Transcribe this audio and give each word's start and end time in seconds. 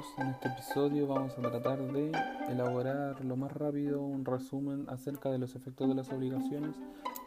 chicos, 0.00 0.14
en 0.18 0.28
este 0.28 0.48
episodio 0.48 1.06
vamos 1.06 1.36
a 1.38 1.42
tratar 1.42 1.80
de 1.92 2.12
elaborar 2.48 3.24
lo 3.24 3.36
más 3.36 3.52
rápido 3.52 4.00
un 4.00 4.24
resumen 4.24 4.86
acerca 4.88 5.30
de 5.30 5.38
los 5.38 5.54
efectos 5.54 5.88
de 5.88 5.94
las 5.94 6.10
obligaciones 6.10 6.76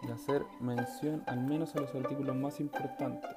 y 0.02 0.12
hacer 0.12 0.44
mención 0.60 1.24
al 1.28 1.42
menos 1.42 1.76
a 1.76 1.82
los 1.82 1.94
artículos 1.94 2.36
más 2.36 2.60
importantes. 2.60 3.30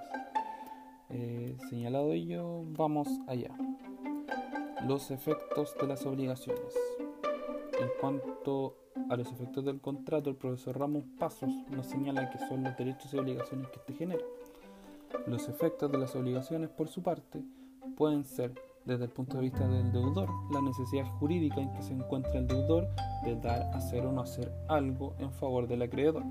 Eh, 1.11 1.57
señalado 1.69 2.13
ello, 2.13 2.63
vamos 2.77 3.09
allá. 3.27 3.51
Los 4.87 5.11
efectos 5.11 5.75
de 5.81 5.87
las 5.87 6.07
obligaciones. 6.07 6.75
En 7.81 7.89
cuanto 8.01 8.77
a 9.11 9.17
los 9.17 9.31
efectos 9.33 9.65
del 9.65 9.81
contrato, 9.81 10.31
el 10.31 10.37
profesor 10.37 10.79
Ramos 10.79 11.05
Pasos 11.19 11.51
nos 11.71 11.87
señala 11.87 12.31
que 12.31 12.39
son 12.39 12.65
los 12.65 12.77
derechos 12.77 13.13
y 13.13 13.19
obligaciones 13.19 13.69
que 13.69 13.79
este 13.81 13.95
genera. 13.95 14.25
Los 15.27 15.49
efectos 15.49 15.91
de 15.91 15.99
las 15.99 16.15
obligaciones, 16.15 16.71
por 16.71 16.89
su 16.89 17.03
parte, 17.03 17.43
pueden 17.97 18.25
ser, 18.25 18.55
desde 18.87 19.05
el 19.05 19.11
punto 19.11 19.37
de 19.37 19.43
vista 19.43 19.67
del 19.67 19.93
deudor, 19.93 20.29
la 20.53 20.63
necesidad 20.63 21.07
jurídica 21.19 21.61
en 21.61 21.73
que 21.73 21.83
se 21.83 21.93
encuentra 21.93 22.39
el 22.39 22.47
deudor 22.47 22.89
de 23.25 23.35
dar, 23.37 23.63
hacer 23.75 24.07
o 24.07 24.13
no 24.13 24.23
hacer 24.23 24.53
algo 24.69 25.15
en 25.19 25.33
favor 25.33 25.67
del 25.67 25.83
acreedor. 25.83 26.23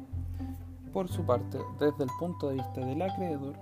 Por 0.93 1.09
su 1.09 1.25
parte, 1.25 1.59
desde 1.79 2.05
el 2.05 2.09
punto 2.17 2.47
de 2.47 2.55
vista 2.55 2.85
del 2.85 3.01
acreedor, 3.01 3.55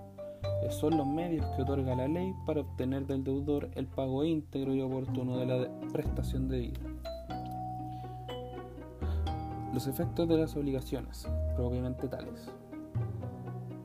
son 0.70 0.98
los 0.98 1.08
medios 1.08 1.46
que 1.56 1.64
otorga 1.64 1.96
la 1.96 2.08
ley 2.08 2.34
para 2.46 2.62
obtener 2.62 3.06
del 3.08 3.24
deudor 3.24 3.70
el 3.76 3.88
pago 3.88 4.24
íntegro 4.24 4.74
y 4.74 4.82
oportuno 4.82 5.38
de 5.38 5.46
la 5.46 5.68
prestación 5.92 6.48
debida. 6.48 6.80
Los 9.74 9.88
efectos 9.88 10.30
de 10.30 10.38
las 10.38 10.56
obligaciones, 10.56 11.28
propiamente 11.56 12.08
tales. 12.08 12.52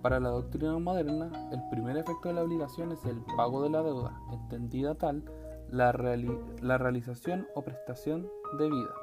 Para 0.03 0.21
la 0.21 0.29
doctrina 0.29 0.79
moderna, 0.79 1.33
el 1.51 1.61
primer 1.71 1.97
efecto 1.97 2.29
de 2.29 2.35
la 2.35 2.43
obligación 2.43 2.93
es 2.93 3.05
el 3.05 3.21
pago 3.37 3.65
de 3.65 3.71
la 3.71 3.83
deuda, 3.83 4.17
entendida 4.31 4.95
tal 4.95 5.25
la, 5.71 5.91
realización 5.91 7.49
o 7.57 7.63
prestación 7.63 8.31
debida. 8.59 8.95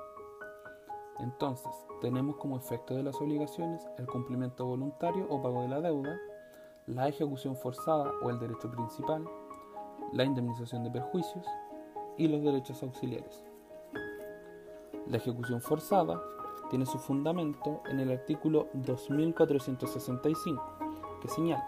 Entonces, 1.20 1.72
tenemos 2.00 2.38
como 2.38 2.58
efecto 2.58 2.96
de 2.96 3.04
las 3.04 3.20
obligaciones 3.20 3.86
el 3.98 4.08
cumplimiento 4.08 4.66
voluntario 4.66 5.28
o 5.30 5.42
pago 5.42 5.64
de 5.64 5.68
la 5.68 5.82
deuda, 5.82 6.18
la 6.88 7.10
ejecución 7.10 7.58
forzada 7.58 8.14
o 8.24 8.30
el 8.30 8.40
derecho 8.40 8.72
principal, 8.72 9.26
la 10.14 10.24
indemnización 10.24 10.86
de 10.86 10.92
perjuicios 10.92 11.46
y 12.18 12.30
los 12.30 12.42
derechos 12.42 12.82
auxiliares. 12.84 13.44
La 15.08 15.18
ejecución 15.18 15.60
forzada 15.60 16.22
tiene 16.70 16.86
su 16.86 17.00
fundamento 17.00 17.82
en 17.90 18.00
el 18.00 18.12
artículo 18.12 18.70
2465 18.74 20.75
señal. 21.28 21.64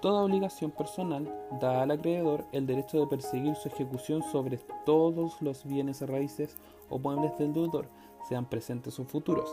Toda 0.00 0.24
obligación 0.24 0.70
personal 0.70 1.32
da 1.60 1.82
al 1.82 1.90
acreedor 1.90 2.44
el 2.52 2.66
derecho 2.66 3.00
de 3.00 3.06
perseguir 3.06 3.54
su 3.56 3.68
ejecución 3.68 4.22
sobre 4.22 4.58
todos 4.84 5.40
los 5.40 5.64
bienes 5.64 6.02
raíces 6.02 6.58
o 6.90 6.98
muebles 6.98 7.38
del 7.38 7.54
deudor, 7.54 7.88
sean 8.28 8.44
presentes 8.44 8.98
o 9.00 9.04
futuros, 9.04 9.50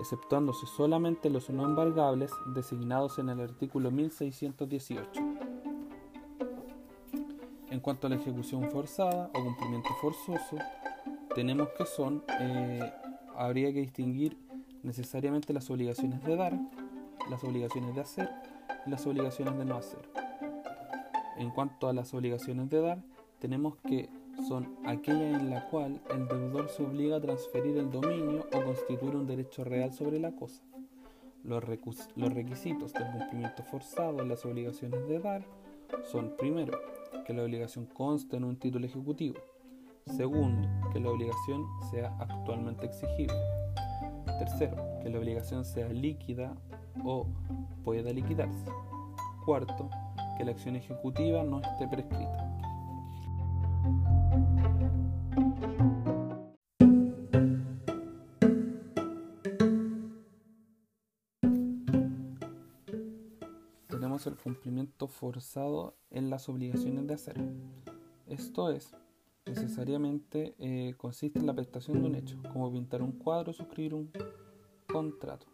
exceptuándose 0.00 0.66
solamente 0.66 1.28
los 1.28 1.50
no 1.50 1.64
embargables 1.64 2.30
designados 2.54 3.18
en 3.18 3.28
el 3.28 3.40
artículo 3.40 3.90
1618. 3.90 5.20
En 7.70 7.80
cuanto 7.80 8.06
a 8.06 8.10
la 8.10 8.16
ejecución 8.16 8.70
forzada 8.70 9.30
o 9.34 9.44
cumplimiento 9.44 9.90
forzoso, 10.00 10.56
tenemos 11.34 11.68
que 11.76 11.86
son, 11.86 12.22
eh, 12.40 12.92
habría 13.36 13.72
que 13.72 13.80
distinguir 13.80 14.38
necesariamente 14.82 15.52
las 15.52 15.70
obligaciones 15.70 16.22
de 16.24 16.36
dar, 16.36 16.58
las 17.32 17.44
obligaciones 17.44 17.94
de 17.94 18.00
hacer 18.00 18.28
las 18.86 19.06
obligaciones 19.06 19.56
de 19.58 19.64
no 19.64 19.76
hacer. 19.76 20.08
En 21.36 21.50
cuanto 21.50 21.88
a 21.88 21.92
las 21.92 22.12
obligaciones 22.14 22.68
de 22.70 22.80
dar, 22.80 23.02
tenemos 23.38 23.76
que 23.78 24.08
son 24.48 24.76
aquellas 24.84 25.40
en 25.40 25.50
la 25.50 25.68
cual 25.68 26.00
el 26.10 26.26
deudor 26.26 26.68
se 26.68 26.82
obliga 26.82 27.16
a 27.16 27.20
transferir 27.20 27.76
el 27.76 27.90
dominio 27.90 28.46
o 28.52 28.62
constituir 28.62 29.16
un 29.16 29.26
derecho 29.26 29.64
real 29.64 29.92
sobre 29.92 30.18
la 30.18 30.32
cosa. 30.32 30.62
Los, 31.44 31.64
los 32.16 32.32
requisitos 32.32 32.92
del 32.92 33.10
cumplimiento 33.10 33.62
forzado 33.64 34.20
en 34.20 34.28
las 34.28 34.44
obligaciones 34.44 35.06
de 35.08 35.18
dar 35.18 35.44
son, 36.04 36.34
primero, 36.36 36.78
que 37.26 37.32
la 37.32 37.42
obligación 37.42 37.86
conste 37.86 38.36
en 38.36 38.44
un 38.44 38.56
título 38.56 38.86
ejecutivo. 38.86 39.38
Segundo, 40.06 40.68
que 40.92 41.00
la 41.00 41.10
obligación 41.10 41.64
sea 41.90 42.16
actualmente 42.18 42.86
exigible. 42.86 43.36
Tercero, 44.38 44.76
que 45.02 45.10
la 45.10 45.18
obligación 45.18 45.64
sea 45.64 45.88
líquida 45.88 46.56
o 47.04 47.26
pueda 47.84 48.12
liquidarse. 48.12 48.70
Cuarto, 49.44 49.90
que 50.36 50.44
la 50.44 50.52
acción 50.52 50.76
ejecutiva 50.76 51.42
no 51.42 51.60
esté 51.60 51.88
prescrita. 51.88 52.48
Tenemos 63.88 64.26
el 64.26 64.36
cumplimiento 64.36 65.08
forzado 65.08 65.96
en 66.10 66.30
las 66.30 66.48
obligaciones 66.48 67.06
de 67.06 67.14
hacer. 67.14 67.36
Esto 68.26 68.70
es, 68.70 68.94
necesariamente 69.46 70.54
eh, 70.58 70.94
consiste 70.96 71.38
en 71.38 71.46
la 71.46 71.54
prestación 71.54 72.00
de 72.00 72.08
un 72.08 72.14
hecho, 72.14 72.36
como 72.52 72.72
pintar 72.72 73.02
un 73.02 73.12
cuadro 73.12 73.50
o 73.50 73.54
suscribir 73.54 73.94
un 73.94 74.10
contrato. 74.86 75.46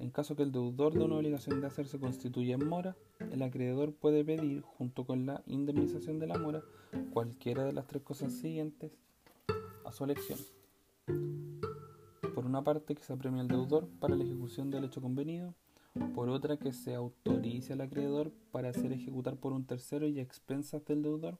En 0.00 0.10
caso 0.10 0.34
que 0.34 0.42
el 0.42 0.50
deudor 0.50 0.94
de 0.94 1.04
una 1.04 1.16
obligación 1.16 1.60
de 1.60 1.66
hacer 1.66 1.86
se 1.86 2.00
constituya 2.00 2.54
en 2.54 2.66
mora, 2.66 2.96
el 3.30 3.42
acreedor 3.42 3.92
puede 3.92 4.24
pedir, 4.24 4.62
junto 4.62 5.04
con 5.04 5.26
la 5.26 5.42
indemnización 5.46 6.18
de 6.18 6.26
la 6.26 6.38
mora, 6.38 6.62
cualquiera 7.12 7.64
de 7.64 7.74
las 7.74 7.86
tres 7.86 8.02
cosas 8.02 8.32
siguientes 8.32 8.92
a 9.84 9.92
su 9.92 10.04
elección. 10.04 10.38
Por 12.34 12.46
una 12.46 12.64
parte, 12.64 12.94
que 12.94 13.02
se 13.02 13.12
apremie 13.12 13.42
al 13.42 13.48
deudor 13.48 13.88
para 14.00 14.16
la 14.16 14.24
ejecución 14.24 14.70
del 14.70 14.84
hecho 14.84 15.02
convenido, 15.02 15.54
por 16.14 16.30
otra, 16.30 16.56
que 16.56 16.72
se 16.72 16.94
autorice 16.94 17.74
al 17.74 17.82
acreedor 17.82 18.32
para 18.52 18.70
hacer 18.70 18.92
ejecutar 18.92 19.36
por 19.36 19.52
un 19.52 19.66
tercero 19.66 20.08
y 20.08 20.18
a 20.18 20.22
expensas 20.22 20.82
del 20.86 21.02
deudor, 21.02 21.38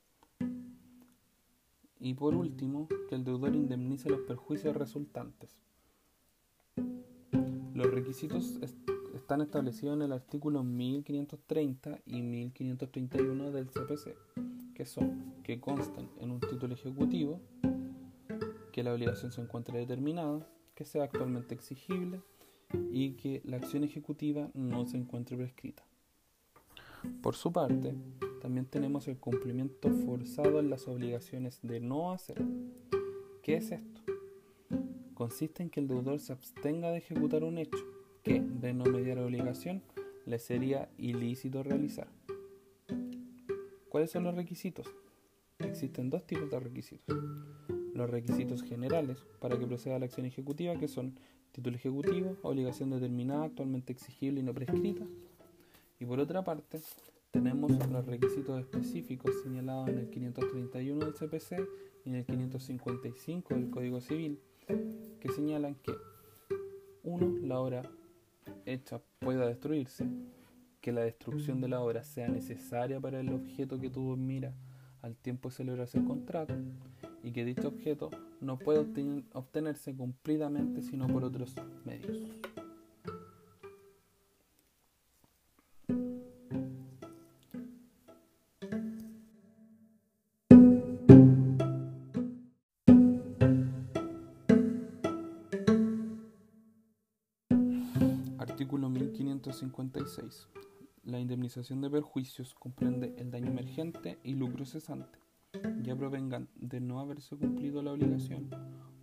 y 1.98 2.12
por 2.12 2.34
último, 2.34 2.88
que 3.08 3.14
el 3.14 3.24
deudor 3.24 3.54
indemnice 3.54 4.10
los 4.10 4.20
perjuicios 4.20 4.76
resultantes. 4.76 5.69
Los 7.80 7.94
requisitos 7.94 8.58
están 9.14 9.40
establecidos 9.40 9.96
en 9.96 10.02
el 10.02 10.12
artículo 10.12 10.62
1530 10.62 12.00
y 12.04 12.20
1531 12.20 13.52
del 13.52 13.70
CPC, 13.70 14.18
que 14.74 14.84
son 14.84 15.32
que 15.42 15.60
constan 15.60 16.10
en 16.18 16.30
un 16.30 16.40
título 16.40 16.74
ejecutivo, 16.74 17.40
que 18.70 18.82
la 18.84 18.92
obligación 18.92 19.32
se 19.32 19.40
encuentre 19.40 19.78
determinada, 19.78 20.46
que 20.74 20.84
sea 20.84 21.04
actualmente 21.04 21.54
exigible 21.54 22.20
y 22.90 23.12
que 23.12 23.40
la 23.46 23.56
acción 23.56 23.82
ejecutiva 23.82 24.50
no 24.52 24.84
se 24.84 24.98
encuentre 24.98 25.38
prescrita. 25.38 25.82
Por 27.22 27.34
su 27.34 27.50
parte, 27.50 27.94
también 28.42 28.66
tenemos 28.66 29.08
el 29.08 29.16
cumplimiento 29.16 29.88
forzado 30.04 30.60
en 30.60 30.68
las 30.68 30.86
obligaciones 30.86 31.60
de 31.62 31.80
no 31.80 32.12
hacer. 32.12 32.44
¿Qué 33.42 33.56
es 33.56 33.72
esto? 33.72 33.89
Consiste 35.20 35.62
en 35.62 35.68
que 35.68 35.80
el 35.80 35.86
deudor 35.86 36.18
se 36.18 36.32
abstenga 36.32 36.90
de 36.90 36.96
ejecutar 36.96 37.44
un 37.44 37.58
hecho 37.58 37.76
que, 38.22 38.40
de 38.40 38.72
no 38.72 38.86
mediar 38.86 39.18
obligación, 39.18 39.82
le 40.24 40.38
sería 40.38 40.88
ilícito 40.96 41.62
realizar. 41.62 42.08
¿Cuáles 43.90 44.10
son 44.10 44.24
los 44.24 44.34
requisitos? 44.34 44.86
Existen 45.58 46.08
dos 46.08 46.26
tipos 46.26 46.50
de 46.50 46.58
requisitos. 46.58 47.18
Los 47.92 48.08
requisitos 48.08 48.62
generales 48.62 49.18
para 49.40 49.58
que 49.58 49.66
proceda 49.66 49.98
la 49.98 50.06
acción 50.06 50.24
ejecutiva, 50.24 50.78
que 50.78 50.88
son 50.88 51.18
título 51.52 51.76
ejecutivo, 51.76 52.38
obligación 52.40 52.88
determinada, 52.88 53.44
actualmente 53.44 53.92
exigible 53.92 54.40
y 54.40 54.42
no 54.42 54.54
prescrita. 54.54 55.04
Y 55.98 56.06
por 56.06 56.18
otra 56.18 56.42
parte, 56.44 56.80
tenemos 57.30 57.72
los 57.72 58.06
requisitos 58.06 58.58
específicos 58.58 59.34
señalados 59.42 59.90
en 59.90 59.98
el 59.98 60.08
531 60.08 61.04
del 61.04 61.12
CPC 61.12 61.68
y 62.06 62.08
en 62.08 62.14
el 62.14 62.24
555 62.24 63.54
del 63.54 63.68
Código 63.68 64.00
Civil, 64.00 64.40
que 65.20 65.30
señalan 65.30 65.74
que 65.76 65.92
uno, 67.02 67.38
la 67.46 67.60
obra 67.60 67.82
hecha 68.66 69.00
pueda 69.18 69.46
destruirse, 69.46 70.06
que 70.80 70.92
la 70.92 71.02
destrucción 71.02 71.60
de 71.60 71.68
la 71.68 71.80
obra 71.80 72.02
sea 72.02 72.28
necesaria 72.28 73.00
para 73.00 73.20
el 73.20 73.32
objeto 73.32 73.78
que 73.78 73.90
tuvo 73.90 74.14
en 74.14 74.26
mira 74.26 74.54
al 75.02 75.16
tiempo 75.16 75.48
de 75.48 75.54
celebrarse 75.54 75.98
el 75.98 76.04
contrato 76.04 76.54
y 77.22 77.32
que 77.32 77.44
dicho 77.44 77.68
objeto 77.68 78.10
no 78.40 78.58
puede 78.58 78.80
obtenerse 79.32 79.94
cumplidamente 79.94 80.82
sino 80.82 81.06
por 81.06 81.24
otros 81.24 81.54
medios. 81.84 82.26
1556. 100.10 100.48
La 101.04 101.20
indemnización 101.20 101.80
de 101.80 101.90
perjuicios 101.90 102.54
comprende 102.54 103.14
el 103.16 103.30
daño 103.30 103.48
emergente 103.48 104.18
y 104.24 104.34
lucro 104.34 104.64
cesante. 104.64 105.18
ya 105.82 105.96
provengan 105.96 106.48
de 106.54 106.80
no 106.80 107.00
haberse 107.00 107.36
cumplido 107.36 107.82
la 107.82 107.92
obligación 107.92 108.50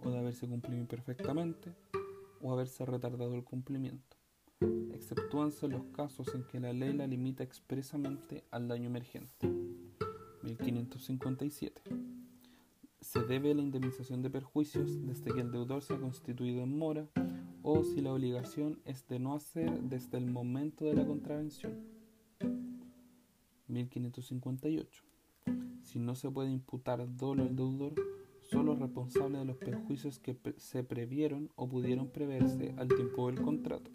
o 0.03 0.09
de 0.09 0.17
haberse 0.17 0.47
cumplido 0.47 0.79
imperfectamente 0.79 1.73
o 2.41 2.53
haberse 2.53 2.85
retardado 2.85 3.35
el 3.35 3.43
cumplimiento. 3.43 4.17
Exceptúanse 4.93 5.67
los 5.67 5.83
casos 5.87 6.33
en 6.33 6.43
que 6.43 6.59
la 6.59 6.73
ley 6.73 6.93
la 6.93 7.07
limita 7.07 7.43
expresamente 7.43 8.45
al 8.51 8.67
daño 8.67 8.87
emergente. 8.87 9.47
1557. 10.43 11.81
Se 13.01 13.21
debe 13.23 13.53
la 13.53 13.61
indemnización 13.61 14.21
de 14.21 14.29
perjuicios 14.29 15.05
desde 15.05 15.33
que 15.33 15.41
el 15.41 15.51
deudor 15.51 15.81
se 15.81 15.93
ha 15.93 15.99
constituido 15.99 16.63
en 16.63 16.77
mora 16.77 17.07
o 17.61 17.83
si 17.83 18.01
la 18.01 18.13
obligación 18.13 18.79
es 18.85 19.07
de 19.07 19.19
no 19.19 19.33
hacer 19.33 19.81
desde 19.81 20.17
el 20.17 20.25
momento 20.25 20.85
de 20.85 20.93
la 20.93 21.05
contravención. 21.05 21.73
1558. 23.67 25.03
Si 25.81 25.99
no 25.99 26.15
se 26.15 26.29
puede 26.29 26.51
imputar 26.51 27.05
dolo 27.15 27.43
al 27.43 27.55
deudor, 27.55 27.93
solo 28.41 28.73
es 28.73 28.79
responsable 28.79 29.39
de 29.39 29.45
los 29.45 29.57
perjuicios 29.57 30.19
que 30.19 30.37
se 30.57 30.83
previeron 30.83 31.49
o 31.55 31.67
pudieron 31.67 32.09
preverse 32.09 32.73
al 32.77 32.87
tiempo 32.87 33.27
del 33.27 33.41
contrato. 33.41 33.91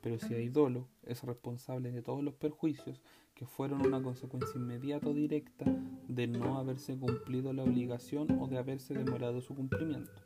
Pero 0.00 0.18
si 0.18 0.34
hay 0.34 0.48
dolo, 0.48 0.88
es 1.02 1.22
responsable 1.24 1.90
de 1.90 2.02
todos 2.02 2.22
los 2.22 2.34
perjuicios 2.34 3.02
que 3.34 3.46
fueron 3.46 3.84
una 3.84 4.02
consecuencia 4.02 4.56
inmediata 4.56 5.08
o 5.08 5.14
directa 5.14 5.64
de 6.08 6.26
no 6.26 6.58
haberse 6.58 6.96
cumplido 6.96 7.52
la 7.52 7.64
obligación 7.64 8.38
o 8.40 8.46
de 8.46 8.58
haberse 8.58 8.94
demorado 8.94 9.40
su 9.40 9.54
cumplimiento. 9.54 10.25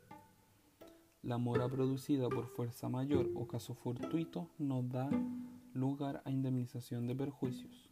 La 1.23 1.37
mora 1.37 1.69
producida 1.69 2.29
por 2.29 2.47
fuerza 2.47 2.89
mayor 2.89 3.29
o 3.35 3.47
caso 3.47 3.75
fortuito 3.75 4.49
no 4.57 4.81
da 4.81 5.07
lugar 5.75 6.23
a 6.25 6.31
indemnización 6.31 7.05
de 7.05 7.15
perjuicios. 7.15 7.91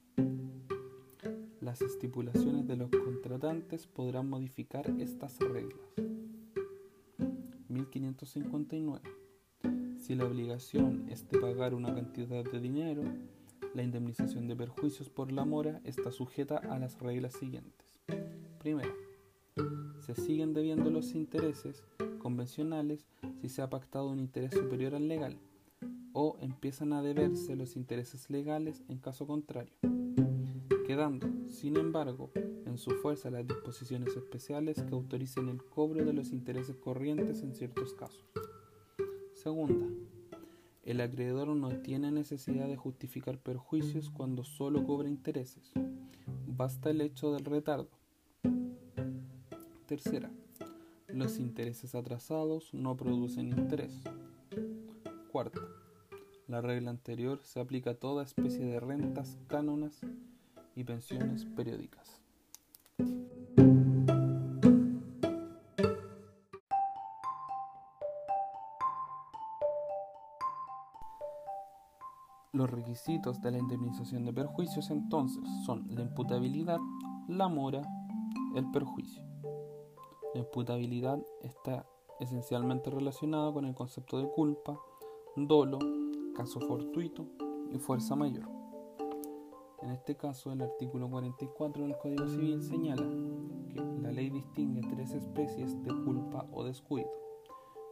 Las 1.62 1.84
estipulaciones 1.84 2.66
de 2.66 2.76
los 2.76 2.90
contratantes 2.90 3.86
podrán 3.86 4.28
modificar 4.28 4.90
estas 5.00 5.38
reglas. 5.38 5.80
1559. 7.68 9.08
Si 10.00 10.16
la 10.16 10.26
obligación 10.26 11.08
es 11.08 11.30
de 11.30 11.40
pagar 11.40 11.76
una 11.76 11.94
cantidad 11.94 12.44
de 12.44 12.60
dinero, 12.60 13.04
la 13.76 13.84
indemnización 13.84 14.48
de 14.48 14.56
perjuicios 14.56 15.08
por 15.12 15.32
la 15.32 15.46
mora 15.46 15.82
está 15.84 16.12
sujeta 16.12 16.58
a 16.58 16.80
las 16.80 16.98
reglas 17.00 17.34
siguientes. 17.34 18.00
Primero, 18.58 18.96
se 20.00 20.16
siguen 20.16 20.54
debiendo 20.54 20.90
los 20.90 21.14
intereses 21.14 21.84
convencionales 22.18 23.06
si 23.40 23.50
se 23.50 23.62
ha 23.62 23.70
pactado 23.70 24.10
un 24.10 24.20
interés 24.20 24.54
superior 24.54 24.96
al 24.96 25.08
legal, 25.08 25.38
o 26.14 26.38
empiezan 26.42 26.94
a 26.94 27.02
deberse 27.02 27.56
los 27.56 27.76
intereses 27.76 28.30
legales 28.30 28.84
en 28.90 28.98
caso 28.98 29.26
contrario, 29.28 29.74
quedando, 30.86 31.30
sin 31.48 31.78
embargo, 31.78 32.32
en 32.36 32.78
su 32.78 32.92
fuerza 32.92 33.30
las 33.30 33.48
disposiciones 33.48 34.16
especiales 34.16 34.82
que 34.82 34.94
autoricen 34.94 35.50
el 35.50 35.64
cobro 35.64 36.04
de 36.04 36.14
los 36.14 36.32
intereses 36.32 36.76
corrientes 36.76 37.42
en 37.44 37.54
ciertos 37.54 37.94
casos. 37.94 38.26
Segunda, 39.34 39.88
el 40.84 41.02
acreedor 41.02 41.50
no 41.50 41.70
tiene 41.82 42.12
necesidad 42.12 42.68
de 42.68 42.76
justificar 42.76 43.38
perjuicios 43.38 44.10
cuando 44.10 44.44
solo 44.44 44.86
cobra 44.86 45.08
intereses. 45.08 45.72
Basta 46.48 46.90
el 46.90 47.02
hecho 47.02 47.32
del 47.32 47.46
retardo. 47.46 47.90
Tercera, 49.86 50.32
los 51.14 51.40
intereses 51.40 51.96
atrasados 51.96 52.74
no 52.74 52.96
producen 52.96 53.50
interés. 53.50 53.94
Cuarta, 55.32 55.62
la 56.48 56.62
regla 56.62 56.92
anterior 56.92 57.40
se 57.44 57.60
aplica 57.60 57.92
a 57.92 57.96
toda 57.96 58.24
especie 58.24 58.66
de 58.66 58.80
rentas, 58.80 59.38
cánonas 59.48 60.02
y 60.76 60.84
pensiones 60.84 61.46
periódicas. 61.46 62.22
Los 72.52 72.70
requisitos 72.70 73.42
de 73.42 73.52
la 73.52 73.60
indemnización 73.60 74.26
de 74.26 74.34
perjuicios 74.34 74.90
entonces 74.90 75.44
son 75.66 75.88
la 75.96 76.02
imputabilidad, 76.02 76.80
la 77.28 77.48
mora, 77.48 77.82
el 78.56 78.70
perjuicio. 78.72 79.29
La 80.34 80.42
imputabilidad 80.42 81.20
está 81.42 81.88
esencialmente 82.20 82.92
relacionada 82.92 83.52
con 83.52 83.66
el 83.66 83.74
concepto 83.74 84.20
de 84.20 84.30
culpa, 84.30 84.80
dolo, 85.36 85.80
caso 86.36 86.60
fortuito 86.60 87.26
y 87.72 87.80
fuerza 87.80 88.16
mayor. 88.16 88.48
En 89.82 89.90
este 89.90 90.16
caso, 90.16 90.52
el 90.52 90.62
artículo 90.62 91.10
44 91.10 91.84
del 91.84 91.98
Código 91.98 92.28
Civil 92.28 92.62
señala 92.62 93.08
que 93.74 93.82
la 94.02 94.12
ley 94.12 94.30
distingue 94.30 94.88
tres 94.88 95.14
especies 95.14 95.82
de 95.84 95.90
culpa 96.04 96.46
o 96.52 96.64
descuido. 96.64 97.10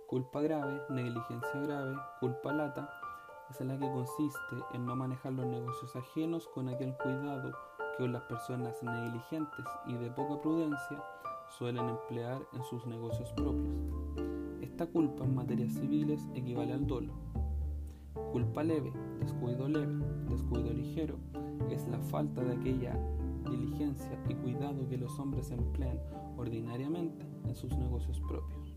Culpa 0.05 0.41
grave, 0.41 0.81
negligencia 0.89 1.59
grave, 1.61 1.95
culpa 2.19 2.53
lata, 2.53 2.87
es 3.49 3.61
la 3.61 3.79
que 3.79 3.89
consiste 3.91 4.55
en 4.73 4.85
no 4.85 4.95
manejar 4.95 5.33
los 5.33 5.47
negocios 5.47 5.95
ajenos 5.95 6.47
con 6.49 6.69
aquel 6.69 6.95
cuidado 6.97 7.51
que 7.97 8.07
las 8.07 8.21
personas 8.23 8.83
negligentes 8.83 9.65
y 9.87 9.95
de 9.95 10.11
poca 10.11 10.39
prudencia 10.39 11.03
suelen 11.49 11.89
emplear 11.89 12.41
en 12.53 12.63
sus 12.63 12.85
negocios 12.85 13.31
propios. 13.33 13.75
Esta 14.61 14.85
culpa 14.85 15.23
en 15.23 15.35
materias 15.35 15.73
civiles 15.73 16.27
equivale 16.35 16.73
al 16.73 16.85
dolo. 16.85 17.13
Culpa 18.31 18.63
leve, 18.63 18.91
descuido 19.19 19.67
leve, 19.67 20.03
descuido 20.29 20.73
ligero, 20.73 21.17
es 21.71 21.87
la 21.87 21.99
falta 21.99 22.43
de 22.43 22.53
aquella 22.53 22.97
diligencia 23.49 24.19
y 24.29 24.35
cuidado 24.35 24.87
que 24.87 24.97
los 24.97 25.17
hombres 25.19 25.51
emplean 25.51 25.99
ordinariamente 26.35 27.25
en 27.45 27.55
sus 27.55 27.75
negocios 27.77 28.19
propios. 28.21 28.75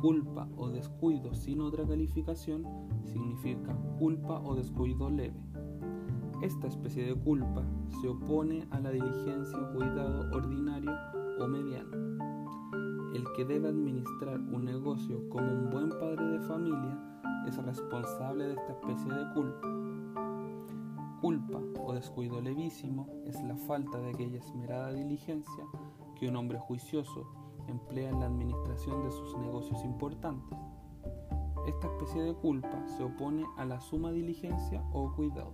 Culpa 0.00 0.48
o 0.56 0.68
descuido 0.68 1.32
sin 1.34 1.60
otra 1.60 1.86
calificación 1.86 2.66
significa 3.04 3.74
culpa 3.98 4.40
o 4.40 4.54
descuido 4.54 5.08
leve. 5.10 5.40
Esta 6.42 6.66
especie 6.66 7.06
de 7.06 7.14
culpa 7.14 7.62
se 8.00 8.08
opone 8.08 8.66
a 8.72 8.80
la 8.80 8.90
diligencia 8.90 9.58
o 9.58 9.72
cuidado 9.72 10.28
ordinario 10.36 10.90
o 11.42 11.48
mediano. 11.48 11.96
El 13.14 13.24
que 13.34 13.44
debe 13.44 13.68
administrar 13.68 14.38
un 14.38 14.64
negocio 14.64 15.28
como 15.28 15.46
un 15.46 15.70
buen 15.70 15.90
padre 15.90 16.24
de 16.24 16.40
familia 16.40 16.98
es 17.46 17.56
responsable 17.56 18.44
de 18.44 18.54
esta 18.54 18.72
especie 18.72 19.12
de 19.12 19.34
culpa. 19.34 19.68
Culpa 21.20 21.60
o 21.80 21.92
descuido 21.92 22.40
levísimo 22.40 23.08
es 23.26 23.42
la 23.42 23.56
falta 23.56 23.98
de 23.98 24.10
aquella 24.10 24.38
esmerada 24.38 24.92
diligencia 24.92 25.64
que 26.16 26.28
un 26.28 26.36
hombre 26.36 26.58
juicioso 26.58 27.26
emplea 27.68 28.10
en 28.10 28.20
la 28.20 28.26
administración 28.26 29.02
de 29.02 29.10
sus 29.10 29.36
negocios 29.38 29.84
importantes. 29.84 30.58
Esta 31.66 31.86
especie 31.88 32.22
de 32.22 32.34
culpa 32.34 32.86
se 32.88 33.04
opone 33.04 33.44
a 33.56 33.64
la 33.64 33.80
suma 33.80 34.10
diligencia 34.10 34.82
o 34.92 35.12
cuidado. 35.12 35.52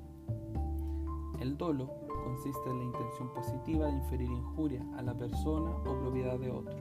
El 1.40 1.56
dolo 1.56 2.07
consiste 2.28 2.68
en 2.68 2.78
la 2.78 2.84
intención 2.84 3.32
positiva 3.32 3.86
de 3.86 3.92
inferir 3.92 4.30
injuria 4.30 4.84
a 4.98 5.02
la 5.02 5.14
persona 5.14 5.70
o 5.70 5.98
propiedad 5.98 6.38
de 6.38 6.50
otro. 6.50 6.76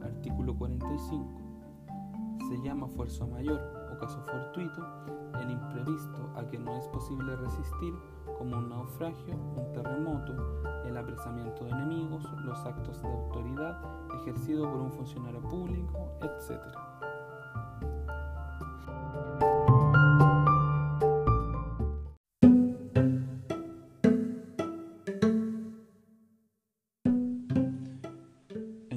Artículo 0.00 0.56
45. 0.56 1.26
Se 2.48 2.62
llama 2.62 2.86
fuerza 2.86 3.26
mayor 3.26 3.60
o 3.92 3.98
caso 3.98 4.22
fortuito 4.22 4.86
el 5.40 5.50
imprevisto 5.50 6.30
a 6.36 6.46
que 6.46 6.56
no 6.56 6.76
es 6.76 6.86
posible 6.88 7.34
resistir 7.34 7.94
como 8.38 8.56
un 8.56 8.68
naufragio, 8.68 9.34
un 9.34 9.72
terremoto, 9.72 10.62
el 10.84 10.96
apresamiento 10.96 11.64
de 11.64 11.70
enemigos, 11.70 12.24
los 12.44 12.64
actos 12.64 13.02
de 13.02 13.08
autoridad 13.08 13.80
ejercido 14.20 14.70
por 14.70 14.82
un 14.82 14.92
funcionario 14.92 15.40
público, 15.40 16.12
etc. 16.22 16.62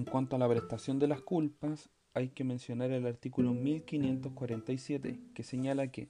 cuanto 0.09 0.35
a 0.35 0.39
la 0.39 0.49
prestación 0.49 0.99
de 0.99 1.07
las 1.07 1.21
culpas, 1.21 1.89
hay 2.13 2.29
que 2.29 2.43
mencionar 2.43 2.91
el 2.91 3.05
artículo 3.05 3.53
1547, 3.53 5.19
que 5.33 5.43
señala 5.43 5.91
que 5.91 6.09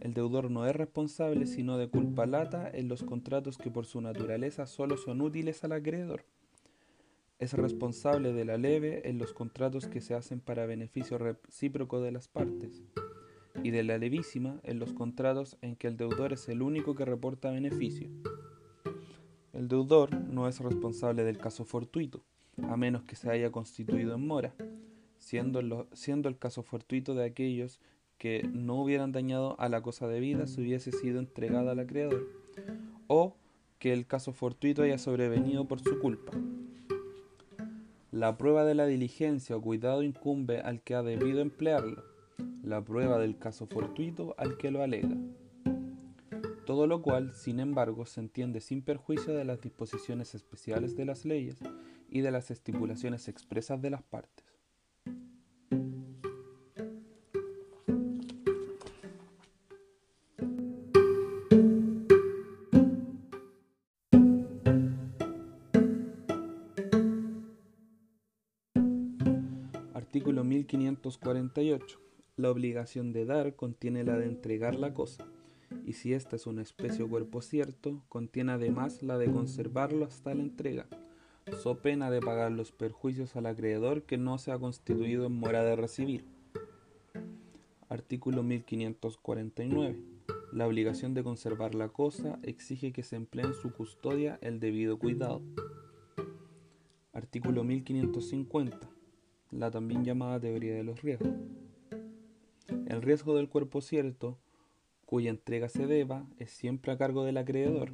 el 0.00 0.14
deudor 0.14 0.50
no 0.50 0.66
es 0.66 0.74
responsable 0.74 1.46
sino 1.46 1.76
de 1.76 1.88
culpa 1.88 2.26
lata 2.26 2.70
en 2.72 2.88
los 2.88 3.02
contratos 3.02 3.58
que 3.58 3.70
por 3.70 3.86
su 3.86 4.00
naturaleza 4.00 4.66
solo 4.66 4.96
son 4.96 5.20
útiles 5.20 5.62
al 5.64 5.72
acreedor. 5.72 6.24
Es 7.38 7.52
responsable 7.52 8.32
de 8.32 8.44
la 8.44 8.56
leve 8.56 9.08
en 9.08 9.18
los 9.18 9.32
contratos 9.32 9.86
que 9.86 10.00
se 10.00 10.14
hacen 10.14 10.40
para 10.40 10.66
beneficio 10.66 11.18
recíproco 11.18 12.00
de 12.00 12.12
las 12.12 12.28
partes, 12.28 12.82
y 13.62 13.70
de 13.70 13.84
la 13.84 13.98
levísima 13.98 14.60
en 14.62 14.78
los 14.78 14.92
contratos 14.92 15.58
en 15.60 15.76
que 15.76 15.86
el 15.86 15.96
deudor 15.96 16.32
es 16.32 16.48
el 16.48 16.62
único 16.62 16.94
que 16.94 17.04
reporta 17.04 17.50
beneficio. 17.50 18.08
El 19.52 19.68
deudor 19.68 20.12
no 20.14 20.48
es 20.48 20.58
responsable 20.60 21.22
del 21.22 21.38
caso 21.38 21.64
fortuito 21.64 22.24
a 22.62 22.76
menos 22.76 23.02
que 23.02 23.16
se 23.16 23.30
haya 23.30 23.50
constituido 23.50 24.14
en 24.14 24.26
mora, 24.26 24.54
siendo, 25.18 25.88
siendo 25.92 26.28
el 26.28 26.38
caso 26.38 26.62
fortuito 26.62 27.14
de 27.14 27.24
aquellos 27.24 27.80
que 28.18 28.48
no 28.52 28.80
hubieran 28.82 29.12
dañado 29.12 29.58
a 29.60 29.68
la 29.68 29.82
cosa 29.82 30.06
de 30.08 30.20
vida 30.20 30.46
si 30.46 30.62
hubiese 30.62 30.92
sido 30.92 31.18
entregada 31.18 31.72
al 31.72 31.80
acreedor, 31.80 32.28
o 33.06 33.36
que 33.78 33.92
el 33.92 34.06
caso 34.06 34.32
fortuito 34.32 34.82
haya 34.82 34.98
sobrevenido 34.98 35.66
por 35.66 35.80
su 35.80 35.98
culpa, 35.98 36.32
La 38.10 38.38
prueba 38.38 38.64
de 38.64 38.76
la 38.76 38.86
diligencia 38.86 39.56
o 39.56 39.60
cuidado 39.60 40.04
incumbe 40.04 40.60
al 40.60 40.80
que 40.82 40.94
ha 40.94 41.02
debido 41.02 41.40
emplearlo, 41.40 42.04
la 42.62 42.82
prueba 42.82 43.18
del 43.18 43.36
caso 43.38 43.66
fortuito 43.66 44.36
al 44.38 44.56
que 44.56 44.70
lo 44.70 44.82
alega. 44.82 45.16
Todo 46.64 46.86
lo 46.86 47.02
cual, 47.02 47.34
sin 47.34 47.60
embargo, 47.60 48.06
se 48.06 48.20
entiende 48.20 48.60
sin 48.60 48.82
perjuicio 48.82 49.34
de 49.34 49.44
las 49.44 49.60
disposiciones 49.60 50.34
especiales 50.34 50.96
de 50.96 51.04
las 51.04 51.24
leyes 51.24 51.56
y 52.14 52.20
de 52.20 52.30
las 52.30 52.52
estipulaciones 52.52 53.26
expresas 53.26 53.82
de 53.82 53.90
las 53.90 54.02
partes. 54.04 54.46
Artículo 69.92 70.44
1548. 70.44 72.00
La 72.36 72.52
obligación 72.52 73.12
de 73.12 73.24
dar 73.24 73.56
contiene 73.56 74.04
la 74.04 74.16
de 74.16 74.26
entregar 74.26 74.76
la 74.76 74.94
cosa, 74.94 75.26
y 75.84 75.94
si 75.94 76.12
ésta 76.12 76.36
es 76.36 76.46
una 76.46 76.62
especie 76.62 77.04
o 77.04 77.08
cuerpo 77.08 77.42
cierto, 77.42 78.04
contiene 78.08 78.52
además 78.52 79.02
la 79.02 79.18
de 79.18 79.32
conservarlo 79.32 80.04
hasta 80.04 80.32
la 80.32 80.42
entrega, 80.42 80.86
so 81.54 81.78
pena 81.78 82.10
de 82.10 82.20
pagar 82.20 82.52
los 82.52 82.72
perjuicios 82.72 83.36
al 83.36 83.46
acreedor 83.46 84.02
que 84.02 84.18
no 84.18 84.38
se 84.38 84.52
ha 84.52 84.58
constituido 84.58 85.26
en 85.26 85.38
mora 85.38 85.64
de 85.64 85.76
recibir. 85.76 86.24
Artículo 87.88 88.42
1549. 88.42 89.96
La 90.52 90.66
obligación 90.66 91.14
de 91.14 91.24
conservar 91.24 91.74
la 91.74 91.88
cosa 91.88 92.38
exige 92.42 92.92
que 92.92 93.02
se 93.02 93.16
emplee 93.16 93.46
en 93.46 93.54
su 93.54 93.72
custodia 93.72 94.38
el 94.40 94.60
debido 94.60 94.98
cuidado. 94.98 95.42
Artículo 97.12 97.64
1550 97.64 98.94
la 99.54 99.70
también 99.70 100.04
llamada 100.04 100.40
teoría 100.40 100.74
de 100.74 100.82
los 100.82 101.00
riesgos. 101.02 101.32
El 102.86 103.02
riesgo 103.02 103.36
del 103.36 103.48
cuerpo 103.48 103.80
cierto, 103.80 104.38
cuya 105.06 105.30
entrega 105.30 105.68
se 105.68 105.86
deba, 105.86 106.26
es 106.38 106.50
siempre 106.50 106.92
a 106.92 106.98
cargo 106.98 107.24
del 107.24 107.36
acreedor, 107.36 107.92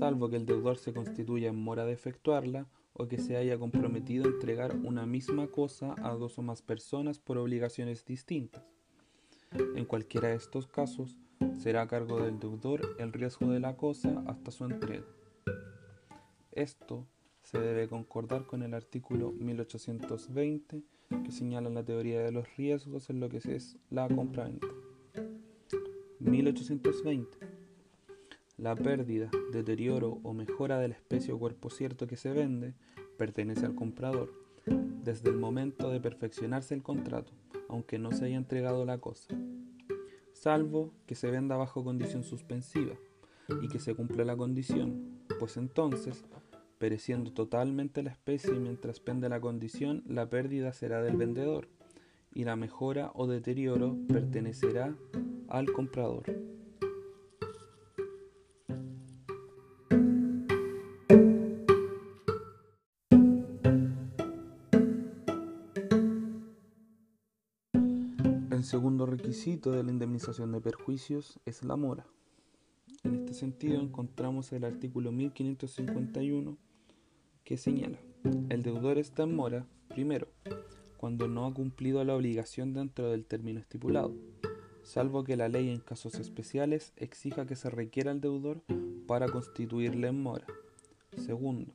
salvo 0.00 0.30
que 0.30 0.36
el 0.36 0.46
deudor 0.46 0.78
se 0.78 0.94
constituya 0.94 1.50
en 1.50 1.62
mora 1.62 1.84
de 1.84 1.92
efectuarla 1.92 2.66
o 2.94 3.06
que 3.06 3.18
se 3.18 3.36
haya 3.36 3.58
comprometido 3.58 4.24
a 4.24 4.28
entregar 4.28 4.74
una 4.76 5.04
misma 5.04 5.48
cosa 5.48 5.94
a 6.02 6.14
dos 6.14 6.38
o 6.38 6.42
más 6.42 6.62
personas 6.62 7.18
por 7.18 7.36
obligaciones 7.36 8.06
distintas. 8.06 8.64
En 9.52 9.84
cualquiera 9.84 10.28
de 10.28 10.36
estos 10.36 10.66
casos, 10.66 11.18
será 11.58 11.82
a 11.82 11.86
cargo 11.86 12.18
del 12.18 12.38
deudor 12.40 12.80
el 12.98 13.12
riesgo 13.12 13.50
de 13.50 13.60
la 13.60 13.76
cosa 13.76 14.24
hasta 14.26 14.50
su 14.50 14.64
entrega. 14.64 15.04
Esto 16.50 17.06
se 17.42 17.60
debe 17.60 17.86
concordar 17.86 18.46
con 18.46 18.62
el 18.62 18.72
artículo 18.72 19.32
1820 19.32 20.82
que 21.24 21.30
señala 21.30 21.68
la 21.68 21.84
teoría 21.84 22.22
de 22.22 22.32
los 22.32 22.56
riesgos 22.56 23.10
en 23.10 23.20
lo 23.20 23.28
que 23.28 23.36
es 23.44 23.76
la 23.90 24.08
compraventa. 24.08 24.66
1820. 26.20 27.49
La 28.60 28.76
pérdida, 28.76 29.30
deterioro 29.52 30.18
o 30.22 30.34
mejora 30.34 30.78
de 30.78 30.88
la 30.88 30.94
especie 30.94 31.32
o 31.32 31.38
cuerpo 31.38 31.70
cierto 31.70 32.06
que 32.06 32.18
se 32.18 32.30
vende 32.30 32.74
pertenece 33.16 33.64
al 33.64 33.74
comprador 33.74 34.34
desde 35.02 35.30
el 35.30 35.38
momento 35.38 35.88
de 35.88 35.98
perfeccionarse 35.98 36.74
el 36.74 36.82
contrato, 36.82 37.32
aunque 37.70 37.98
no 37.98 38.12
se 38.12 38.26
haya 38.26 38.36
entregado 38.36 38.84
la 38.84 38.98
cosa, 38.98 39.34
salvo 40.34 40.92
que 41.06 41.14
se 41.14 41.30
venda 41.30 41.56
bajo 41.56 41.82
condición 41.82 42.22
suspensiva 42.22 42.92
y 43.62 43.68
que 43.68 43.78
se 43.78 43.94
cumpla 43.94 44.26
la 44.26 44.36
condición, 44.36 45.22
pues 45.38 45.56
entonces 45.56 46.26
pereciendo 46.76 47.32
totalmente 47.32 48.02
la 48.02 48.10
especie 48.10 48.52
mientras 48.52 49.00
pende 49.00 49.30
la 49.30 49.40
condición, 49.40 50.04
la 50.06 50.28
pérdida 50.28 50.74
será 50.74 51.02
del 51.02 51.16
vendedor 51.16 51.66
y 52.34 52.44
la 52.44 52.56
mejora 52.56 53.10
o 53.14 53.26
deterioro 53.26 53.96
pertenecerá 54.06 54.94
al 55.48 55.72
comprador. 55.72 56.59
Requisito 69.20 69.72
de 69.72 69.82
la 69.82 69.90
indemnización 69.90 70.50
de 70.50 70.62
perjuicios 70.62 71.38
es 71.44 71.62
la 71.62 71.76
mora. 71.76 72.06
En 73.04 73.16
este 73.16 73.34
sentido 73.34 73.78
encontramos 73.78 74.50
el 74.52 74.64
artículo 74.64 75.12
1551 75.12 76.56
que 77.44 77.58
señala, 77.58 77.98
el 78.48 78.62
deudor 78.62 78.96
está 78.96 79.24
en 79.24 79.36
mora, 79.36 79.66
primero, 79.88 80.26
cuando 80.96 81.28
no 81.28 81.44
ha 81.44 81.52
cumplido 81.52 82.02
la 82.02 82.16
obligación 82.16 82.72
dentro 82.72 83.10
del 83.10 83.26
término 83.26 83.60
estipulado, 83.60 84.14
salvo 84.84 85.22
que 85.22 85.36
la 85.36 85.50
ley 85.50 85.68
en 85.68 85.80
casos 85.80 86.14
especiales 86.14 86.94
exija 86.96 87.46
que 87.46 87.56
se 87.56 87.68
requiera 87.68 88.12
al 88.12 88.22
deudor 88.22 88.62
para 89.06 89.28
constituirle 89.28 90.08
en 90.08 90.22
mora. 90.22 90.46
Segundo, 91.18 91.74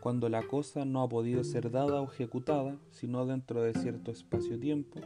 cuando 0.00 0.28
la 0.28 0.42
cosa 0.42 0.84
no 0.84 1.02
ha 1.02 1.08
podido 1.08 1.44
ser 1.44 1.70
dada 1.70 2.02
o 2.02 2.12
ejecutada, 2.12 2.76
sino 2.90 3.24
dentro 3.24 3.62
de 3.62 3.72
cierto 3.72 4.10
espacio-tiempo, 4.10 5.00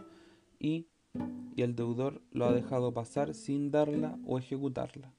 y, 0.58 0.88
y 1.54 1.62
el 1.62 1.74
deudor 1.74 2.20
lo 2.32 2.46
ha 2.46 2.52
dejado 2.52 2.92
pasar 2.92 3.34
sin 3.34 3.70
darla 3.70 4.18
o 4.26 4.38
ejecutarla. 4.38 5.12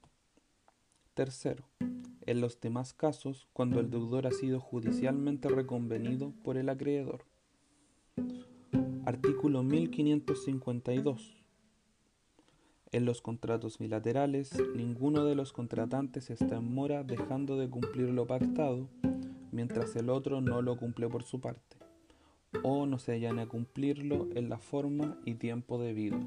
Tercero, 1.14 1.64
en 2.26 2.42
los 2.42 2.60
demás 2.60 2.94
casos 2.94 3.48
cuando 3.54 3.80
el 3.80 3.90
deudor 3.90 4.28
ha 4.28 4.32
sido 4.32 4.60
judicialmente 4.60 5.50
reconvenido 5.50 6.34
por 6.44 6.58
el 6.58 6.70
acreedor. 6.70 7.26
Artículo 9.06 9.64
1552. 9.64 11.38
En 12.92 13.06
los 13.06 13.22
contratos 13.22 13.80
bilaterales, 13.80 14.52
ninguno 14.76 15.26
de 15.26 15.36
los 15.36 15.54
contratantes 15.54 16.30
está 16.30 16.58
en 16.58 16.74
mora 16.74 17.04
dejando 17.04 17.58
de 17.58 17.70
cumplir 17.70 18.10
lo 18.10 18.28
pactado, 18.28 18.88
mientras 19.52 19.96
el 19.96 20.10
otro 20.10 20.42
no 20.42 20.62
lo 20.62 20.78
cumple 20.78 21.08
por 21.08 21.24
su 21.24 21.42
parte, 21.42 21.78
o 22.64 22.86
no 22.86 23.00
se 23.00 23.14
hallan 23.14 23.40
a 23.40 23.48
cumplirlo 23.48 24.28
en 24.36 24.50
la 24.50 24.58
forma 24.58 25.18
y 25.26 25.36
tiempo 25.36 25.80
debidos. 25.80 26.24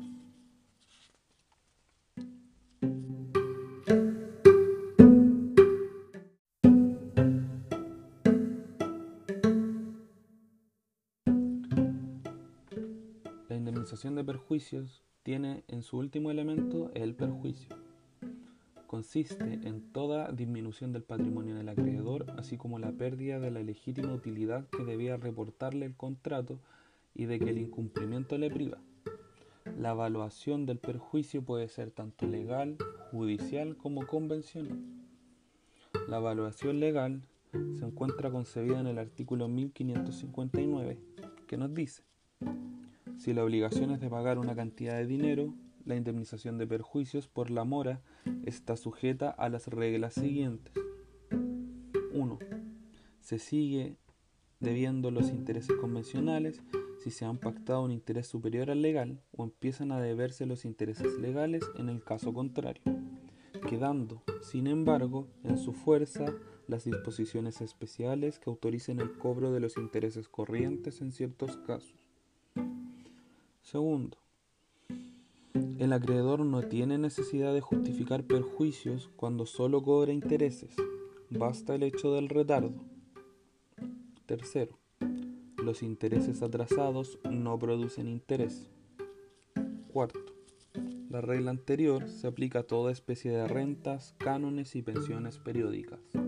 de 14.09 14.25
perjuicios 14.25 15.03
tiene 15.23 15.63
en 15.69 15.83
su 15.83 15.99
último 15.99 16.31
elemento 16.31 16.91
el 16.95 17.15
perjuicio. 17.15 17.90
Consiste 18.91 19.45
en 19.45 19.93
toda 19.93 20.33
disminución 20.33 20.93
del 20.93 21.05
patrimonio 21.05 21.55
del 21.55 21.69
acreedor, 21.69 22.27
así 22.37 22.57
como 22.57 22.81
la 22.81 22.91
pérdida 22.91 23.39
de 23.39 23.53
la 23.53 23.63
legítima 23.63 24.13
utilidad 24.13 24.67
que 24.67 24.83
debía 24.83 25.17
reportarle 25.17 25.87
el 25.87 25.95
contrato 25.95 26.59
y 27.15 27.27
de 27.27 27.39
que 27.39 27.51
el 27.51 27.59
incumplimiento 27.59 28.37
le 28.37 28.51
priva. 28.51 28.79
La 29.79 29.93
evaluación 29.93 30.67
del 30.67 30.79
perjuicio 30.79 31.41
puede 31.41 31.69
ser 31.69 31.93
tanto 31.93 32.27
legal, 32.27 32.79
judicial 33.13 33.77
como 33.77 34.09
convencional. 34.09 34.81
La 36.09 36.17
evaluación 36.17 36.81
legal 36.81 37.23
se 37.53 37.85
encuentra 37.85 38.33
concebida 38.33 38.81
en 38.81 38.89
el 38.89 38.99
artículo 38.99 39.47
1559, 39.47 40.99
que 41.47 41.57
nos 41.57 41.73
dice 41.73 42.03
si 43.19 43.35
la 43.35 43.45
obligación 43.45 43.93
es 43.93 44.01
de 44.01 44.11
pagar 44.11 44.41
una 44.41 44.57
cantidad 44.57 44.97
de 44.97 45.07
dinero, 45.07 45.55
la 45.91 45.97
indemnización 45.97 46.57
de 46.57 46.67
perjuicios 46.67 47.29
por 47.29 47.51
la 47.51 47.65
mora 47.65 48.01
está 48.45 48.77
sujeta 48.77 49.29
a 49.29 49.49
las 49.49 49.67
reglas 49.67 50.15
siguientes. 50.15 50.73
1. 52.13 52.39
Se 53.21 53.39
sigue 53.39 53.97
debiendo 54.61 55.11
los 55.11 55.31
intereses 55.31 55.77
convencionales 55.81 56.63
si 57.01 57.11
se 57.11 57.25
han 57.25 57.39
pactado 57.39 57.83
un 57.83 57.91
interés 57.91 58.29
superior 58.29 58.71
al 58.71 58.83
legal 58.83 59.21
o 59.33 59.43
empiezan 59.43 59.91
a 59.91 60.01
deberse 60.01 60.47
los 60.47 60.65
intereses 60.65 61.19
legales 61.19 61.65
en 61.77 61.89
el 61.89 62.05
caso 62.05 62.33
contrario, 62.33 62.83
quedando, 63.69 64.23
sin 64.43 64.69
embargo, 64.69 65.27
en 65.43 65.59
su 65.59 65.73
fuerza 65.73 66.27
las 66.69 66.85
disposiciones 66.85 67.61
especiales 67.63 68.39
que 68.39 68.49
autoricen 68.49 69.01
el 69.01 69.19
cobro 69.19 69.51
de 69.51 69.59
los 69.59 69.77
intereses 69.77 70.29
corrientes 70.29 71.01
en 71.01 71.11
ciertos 71.11 71.57
casos. 71.57 71.99
Segundo, 73.63 74.19
el 75.81 75.95
acreedor 75.95 76.45
no 76.45 76.61
tiene 76.61 76.99
necesidad 76.99 77.55
de 77.55 77.63
justificar 77.63 78.25
perjuicios 78.25 79.09
cuando 79.17 79.47
solo 79.47 79.83
cobra 79.83 80.13
intereses, 80.13 80.77
basta 81.31 81.75
el 81.75 81.83
hecho 81.83 82.13
del 82.13 82.29
retardo. 82.29 82.75
Tercero, 84.27 84.79
los 85.57 85.83
intereses 85.83 86.43
atrasados 86.43 87.19
no 87.31 87.59
producen 87.59 88.09
interés. 88.09 88.69
Cuarto, 89.91 90.21
la 91.09 91.23
regla 91.23 91.51
anterior 91.51 92.11
se 92.11 92.27
aplica 92.27 92.59
a 92.59 92.65
toda 92.65 92.93
especie 92.93 93.31
de 93.31 93.49
rentas, 93.49 94.15
cánones 94.19 94.77
y 94.77 94.83
pensiones 94.83 95.39
periódicas. 95.39 96.20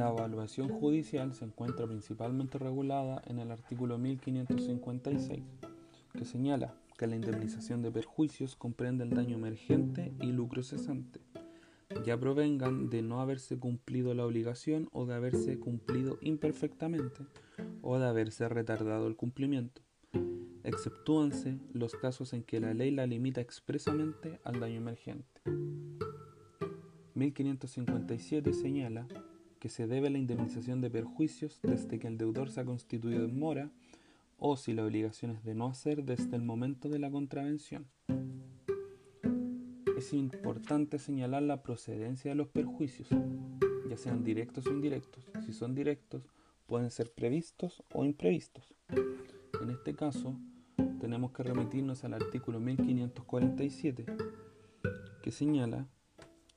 Obligación 0.00 0.68
judicial 0.68 1.34
se 1.34 1.44
encuentra 1.44 1.86
principalmente 1.86 2.58
regulada 2.58 3.22
en 3.26 3.38
el 3.38 3.50
artículo 3.50 3.98
1556, 3.98 5.42
que 6.12 6.24
señala 6.24 6.74
que 6.98 7.06
la 7.06 7.16
indemnización 7.16 7.82
de 7.82 7.90
perjuicios 7.90 8.56
comprende 8.56 9.04
el 9.04 9.10
daño 9.10 9.36
emergente 9.36 10.12
y 10.20 10.32
lucro 10.32 10.62
cesante, 10.62 11.20
ya 12.04 12.18
provengan 12.18 12.90
de 12.90 13.02
no 13.02 13.20
haberse 13.20 13.58
cumplido 13.58 14.14
la 14.14 14.26
obligación 14.26 14.88
o 14.92 15.06
de 15.06 15.14
haberse 15.14 15.58
cumplido 15.58 16.18
imperfectamente 16.20 17.26
o 17.82 17.98
de 17.98 18.06
haberse 18.06 18.48
retardado 18.48 19.06
el 19.06 19.16
cumplimiento. 19.16 19.82
Exceptúanse 20.64 21.58
los 21.72 21.94
casos 21.94 22.32
en 22.32 22.44
que 22.44 22.60
la 22.60 22.72
ley 22.72 22.90
la 22.92 23.06
limita 23.06 23.40
expresamente 23.40 24.40
al 24.44 24.60
daño 24.60 24.76
emergente. 24.76 25.42
1557 27.14 28.52
señala 28.52 29.06
que 29.62 29.68
se 29.68 29.86
debe 29.86 30.10
la 30.10 30.18
indemnización 30.18 30.80
de 30.80 30.90
perjuicios 30.90 31.60
desde 31.62 32.00
que 32.00 32.08
el 32.08 32.18
deudor 32.18 32.50
se 32.50 32.58
ha 32.58 32.64
constituido 32.64 33.24
en 33.24 33.38
mora 33.38 33.70
o 34.36 34.56
si 34.56 34.72
la 34.72 34.84
obligación 34.84 35.30
es 35.30 35.44
de 35.44 35.54
no 35.54 35.68
hacer 35.68 36.02
desde 36.02 36.34
el 36.34 36.42
momento 36.42 36.88
de 36.88 36.98
la 36.98 37.12
contravención. 37.12 37.86
Es 39.96 40.12
importante 40.14 40.98
señalar 40.98 41.44
la 41.44 41.62
procedencia 41.62 42.32
de 42.32 42.34
los 42.34 42.48
perjuicios, 42.48 43.08
ya 43.88 43.96
sean 43.96 44.24
directos 44.24 44.66
o 44.66 44.72
indirectos. 44.72 45.30
Si 45.46 45.52
son 45.52 45.76
directos, 45.76 46.24
pueden 46.66 46.90
ser 46.90 47.12
previstos 47.12 47.84
o 47.94 48.04
imprevistos. 48.04 48.74
En 49.62 49.70
este 49.70 49.94
caso, 49.94 50.36
tenemos 51.00 51.30
que 51.30 51.44
remitirnos 51.44 52.02
al 52.02 52.14
artículo 52.14 52.58
1547, 52.58 54.06
que 55.22 55.30
señala 55.30 55.86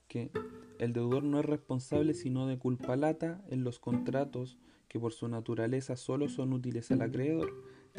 que 0.07 0.31
el 0.79 0.93
deudor 0.93 1.23
no 1.23 1.39
es 1.39 1.45
responsable 1.45 2.13
sino 2.13 2.47
de 2.47 2.57
culpa 2.57 2.95
lata 2.95 3.43
en 3.49 3.63
los 3.63 3.79
contratos 3.79 4.57
que 4.87 4.99
por 4.99 5.13
su 5.13 5.27
naturaleza 5.27 5.95
solo 5.95 6.29
son 6.29 6.53
útiles 6.53 6.91
al 6.91 7.01
acreedor 7.01 7.53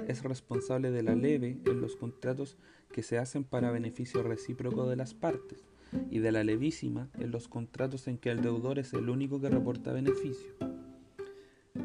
es 0.09 0.23
responsable 0.23 0.91
de 0.91 1.03
la 1.03 1.15
leve 1.15 1.59
en 1.65 1.81
los 1.81 1.97
contratos 1.97 2.57
que 2.93 3.03
se 3.03 3.19
hacen 3.19 3.45
para 3.45 3.71
beneficio 3.71 4.23
recíproco 4.23 4.89
de 4.89 4.97
las 4.97 5.15
partes 5.15 5.65
y 6.11 6.19
de 6.19 6.33
la 6.33 6.45
levísima 6.45 7.09
en 7.19 7.31
los 7.31 7.49
contratos 7.49 8.07
en 8.09 8.19
que 8.19 8.31
el 8.31 8.43
deudor 8.43 8.79
es 8.79 8.93
el 8.93 9.09
único 9.09 9.41
que 9.41 9.49
reporta 9.49 9.93
beneficio. 9.93 10.53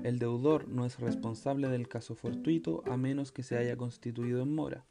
El 0.04 0.20
deudor 0.20 0.68
no 0.68 0.86
es 0.86 1.00
responsable 1.00 1.70
del 1.70 1.88
caso 1.88 2.16
fortuito 2.16 2.84
a 2.86 2.98
menos 2.98 3.32
que 3.32 3.44
se 3.44 3.58
haya 3.58 3.78
constituido 3.78 4.42
en 4.42 4.54
mora 4.54 4.86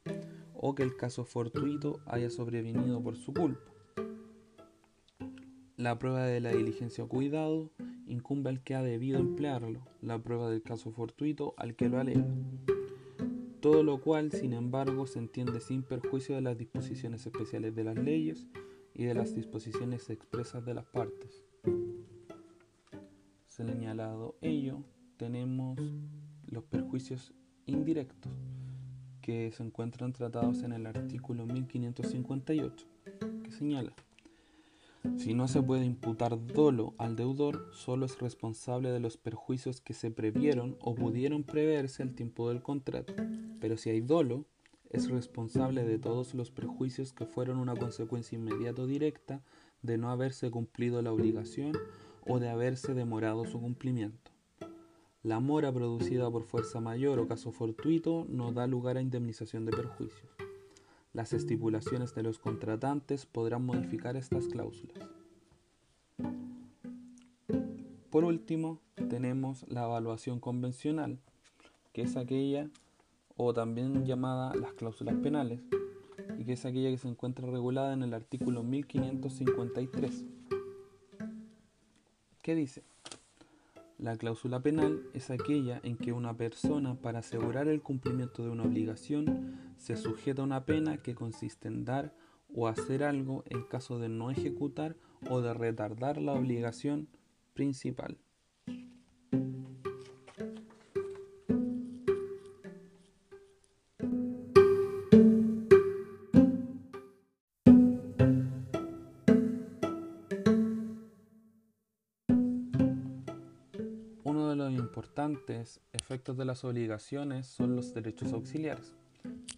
o 0.55 0.75
que 0.75 0.83
el 0.83 0.97
caso 0.97 1.25
fortuito 1.25 2.01
haya 2.07 2.31
sobrevenido 2.31 3.03
por 3.03 3.17
su 3.17 3.33
culpa. 3.33 3.71
La 5.81 5.99
prueba 5.99 6.27
de 6.27 6.41
la 6.41 6.51
diligencia 6.53 7.05
o 7.05 7.09
cuidado 7.09 7.71
incumbe 8.07 8.51
al 8.51 8.63
que 8.63 8.75
ha 8.75 8.83
debido 8.83 9.19
emplearlo, 9.19 9.81
la 10.03 10.19
prueba 10.19 10.51
del 10.51 10.63
caso 10.63 10.93
fortuito 10.93 11.55
al 11.57 11.75
que 11.75 11.89
lo 11.89 11.99
alega 11.99 12.27
todo 13.61 13.83
lo 13.83 14.01
cual, 14.01 14.33
sin 14.33 14.55
embargo, 14.55 15.07
se 15.07 15.19
entiende 15.19 15.61
sin 15.61 15.83
perjuicio 15.83 16.35
de 16.35 16.41
las 16.41 16.57
disposiciones 16.57 17.27
especiales 17.27 17.75
de 17.75 17.85
las 17.85 17.97
leyes 17.97 18.47
y 18.95 19.05
de 19.05 19.15
las 19.15 19.35
disposiciones 19.35 20.09
expresas 20.09 20.65
de 20.65 20.75
las 20.75 20.87
partes. 20.87 21.45
Señalado 23.47 24.37
ello, 24.41 24.83
tenemos 25.19 25.79
los 26.47 26.65
perjuicios 26.65 27.35
indirectos, 27.67 28.33
que 29.21 29.53
se 29.53 29.63
encuentran 29.63 30.13
tratados 30.13 30.63
en 30.63 30.73
el 30.73 30.87
artículo 30.87 31.45
1558, 31.45 32.87
que 33.45 33.53
señala 33.53 33.93
si 35.17 35.35
no 35.35 35.49
se 35.49 35.63
puede 35.63 35.85
imputar 35.85 36.47
dolo 36.47 36.95
al 36.99 37.17
deudor, 37.17 37.71
solo 37.73 38.07
es 38.07 38.19
responsable 38.19 38.91
de 38.91 39.01
los 39.01 39.17
perjuicios 39.17 39.81
que 39.81 39.95
se 39.95 40.11
previeron 40.11 40.77
o 40.81 40.95
pudieron 40.95 41.43
preverse 41.43 42.03
al 42.03 42.15
tiempo 42.15 42.49
del 42.49 42.63
contrato. 42.63 43.15
Pero 43.61 43.77
si 43.77 43.91
hay 43.91 44.01
dolo, 44.01 44.45
es 44.91 45.09
responsable 45.09 45.85
de 45.85 45.99
todos 45.99 46.35
los 46.35 46.51
perjuicios 46.51 47.13
que 47.13 47.25
fueron 47.25 47.59
una 47.59 47.77
consecuencia 47.77 48.37
inmediata 48.37 48.83
o 48.83 48.87
directa 48.87 49.43
de 49.83 49.99
no 49.99 50.11
haberse 50.11 50.51
cumplido 50.51 51.01
la 51.01 51.13
obligación 51.13 51.73
o 52.27 52.39
de 52.39 52.49
haberse 52.49 52.93
demorado 52.93 53.47
su 53.47 53.61
cumplimiento. 53.61 54.31
La 55.23 55.39
mora 55.39 55.73
producida 55.73 56.31
por 56.31 56.45
fuerza 56.45 56.81
mayor 56.81 57.19
o 57.19 57.29
caso 57.29 57.53
fortuito 57.53 58.27
no 58.29 58.53
da 58.53 58.67
lugar 58.67 58.97
a 58.97 59.03
indemnización 59.03 59.65
de 59.65 59.73
perjuicios. 59.73 60.40
Las 61.13 61.33
estipulaciones 61.33 62.15
de 62.15 62.23
los 62.23 62.39
contratantes 62.39 63.27
podrán 63.27 63.67
modificar 63.67 64.17
estas 64.17 64.47
cláusulas. 64.47 65.09
Por 68.11 68.25
último, 68.25 68.81
tenemos 69.09 69.65
la 69.69 69.85
evaluación 69.87 70.39
convencional, 70.39 71.19
que 71.93 72.03
es 72.03 72.17
aquella, 72.17 72.71
o 73.37 73.53
también 73.53 74.05
llamada 74.07 74.55
las 74.55 74.73
cláusulas 74.75 75.17
penales, 75.17 75.61
y 76.39 76.45
que 76.45 76.53
es 76.53 76.65
aquella 76.65 76.91
que 76.91 76.99
se 76.99 77.09
encuentra 77.09 77.51
regulada 77.51 77.93
en 77.93 78.05
el 78.05 78.15
artículo 78.15 78.63
1553. 78.63 80.25
¿Qué 82.41 82.55
dice? 82.55 82.85
La 84.01 84.17
cláusula 84.17 84.63
penal 84.63 85.03
es 85.13 85.31
aquella 85.31 85.79
en 85.83 85.99
que 85.99 86.15
una 86.15 86.35
persona, 86.35 86.95
para 86.95 87.19
asegurar 87.19 87.69
el 87.69 87.83
cumplimiento 87.83 88.43
de 88.43 88.49
una 88.49 88.63
obligación, 88.63 89.75
se 89.77 89.99
sujeta 89.99 90.41
a 90.41 90.47
una 90.47 90.65
pena 90.65 91.03
que 91.03 91.15
consiste 91.15 91.69
en 91.69 91.85
dar 91.85 92.15
o 92.55 92.67
hacer 92.67 93.05
algo 93.05 93.45
en 93.51 93.63
caso 93.65 93.99
de 93.99 94.09
no 94.09 94.31
ejecutar 94.31 94.97
o 95.29 95.43
de 95.43 95.53
retardar 95.53 96.17
la 96.17 96.33
obligación 96.33 97.09
principal. 97.53 98.17
Efectos 116.11 116.37
de 116.37 116.45
las 116.45 116.65
obligaciones 116.65 117.47
son 117.47 117.77
los 117.77 117.95
derechos 117.95 118.33
auxiliares. 118.33 118.97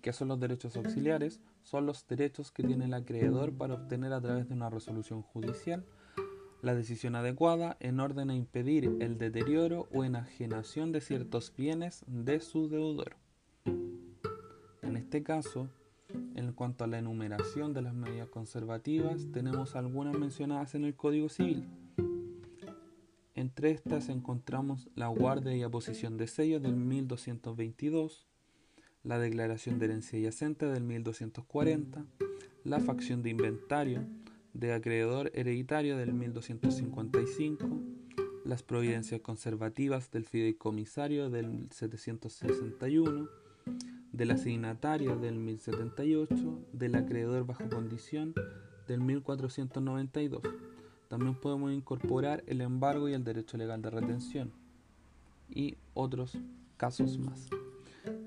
¿Qué 0.03 0.13
son 0.13 0.29
los 0.29 0.39
derechos 0.39 0.77
auxiliares? 0.77 1.41
Son 1.63 1.87
los 1.87 2.07
derechos 2.07 2.53
que 2.53 2.63
tiene 2.63 2.85
el 2.85 2.93
acreedor 2.93 3.55
para 3.55 3.73
obtener 3.73 4.13
a 4.13 4.21
través 4.21 4.51
de 4.51 4.55
una 4.55 4.69
resolución 4.69 5.23
judicial 5.23 5.83
la 6.61 6.75
decisión 6.75 7.17
adecuada 7.17 7.79
en 7.81 8.01
orden 8.01 8.29
a 8.29 8.35
impedir 8.35 8.99
el 9.01 9.17
deterioro 9.17 9.89
o 9.95 10.05
enajenación 10.05 10.93
de 10.93 11.01
ciertos 11.01 11.55
bienes 11.57 12.05
de 12.07 12.39
su 12.41 12.69
deudor. 12.69 13.17
En 14.83 14.99
este 14.99 15.23
caso, 15.23 15.71
en 16.35 16.53
cuanto 16.53 16.85
a 16.85 16.87
la 16.87 16.99
enumeración 16.99 17.73
de 17.73 17.81
las 17.81 17.95
medidas 17.95 18.29
conservativas, 18.29 19.27
tenemos 19.33 19.75
algunas 19.75 20.19
mencionadas 20.19 20.75
en 20.75 20.85
el 20.85 20.97
Código 20.97 21.31
Civil. 21.31 21.67
Entre 23.53 23.71
estas 23.71 24.09
encontramos 24.09 24.89
la 24.95 25.09
guardia 25.09 25.55
y 25.55 25.63
aposición 25.63 26.17
de 26.17 26.27
sellos 26.27 26.63
del 26.63 26.75
1222, 26.75 28.27
la 29.05 29.19
declaración 29.19 29.79
de 29.79 29.85
herencia 29.85 30.19
yacente 30.19 30.65
del 30.65 30.85
1240, 30.85 32.07
la 32.65 32.81
facción 32.81 33.23
de 33.23 33.29
inventario 33.29 34.07
de 34.55 34.73
acreedor 34.73 35.31
hereditario 35.35 35.99
del 35.99 36.15
1255, 36.15 37.69
las 38.47 38.63
providencias 38.63 39.21
conservativas 39.21 40.11
del 40.11 40.25
fideicomisario 40.25 41.29
del 41.29 41.69
761, 41.73 43.29
del 44.13 44.31
asignatario 44.31 45.17
del 45.17 45.35
1078, 45.35 46.69
del 46.73 46.95
acreedor 46.95 47.45
bajo 47.45 47.69
condición 47.69 48.33
del 48.89 49.03
1492 49.03 50.41
también 51.13 51.35
podemos 51.35 51.71
incorporar 51.71 52.43
el 52.47 52.63
embargo 52.63 53.07
y 53.07 53.13
el 53.13 53.23
derecho 53.23 53.59
legal 53.59 53.83
de 53.83 53.91
retención 53.91 54.51
y 55.51 55.77
otros 55.93 56.39
casos 56.79 57.19
más. 57.19 57.51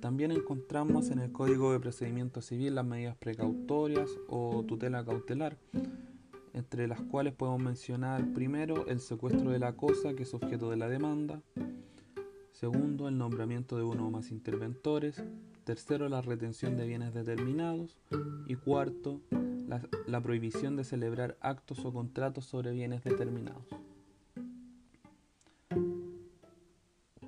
También 0.02 0.32
encontramos 0.32 1.10
en 1.10 1.17
el 1.17 1.32
Código 1.32 1.71
de 1.71 1.80
Procedimiento 1.80 2.43
Civil 2.43 2.76
las 2.76 2.86
medidas 2.86 3.15
precautorias 3.15 4.12
o 4.28 4.63
tutela 4.67 5.04
cautelar, 5.04 5.58
entre 6.54 6.88
las 6.88 7.02
cuales 7.02 7.34
podemos 7.34 7.60
mencionar 7.60 8.32
primero 8.34 8.86
el 8.86 9.00
secuestro 9.00 9.50
de 9.50 9.58
la 9.58 9.74
cosa 9.76 10.13
que 10.13 10.21
es 10.21 10.36
objeto 10.36 10.69
de 10.69 10.78
la 10.78 10.88
demanda, 10.88 11.41
segundo 12.52 13.08
el 13.08 13.17
nombramiento 13.17 13.78
de 13.78 13.84
uno 13.84 14.06
o 14.06 14.12
más 14.12 14.30
interventores, 14.30 15.24
tercero 15.65 16.08
la 16.10 16.21
retención 16.21 16.78
de 16.78 16.86
bienes 16.86 17.13
determinados 17.13 17.97
y 18.47 18.56
cuarto 18.56 19.19
la, 20.08 20.21
prohibición 20.21 20.75
de 20.75 20.84
celebrar 20.84 21.38
actos 21.41 21.84
o 21.86 21.91
contratos 21.91 22.45
sobre 22.45 22.71
bienes 22.71 23.04
determinados. 23.04 23.65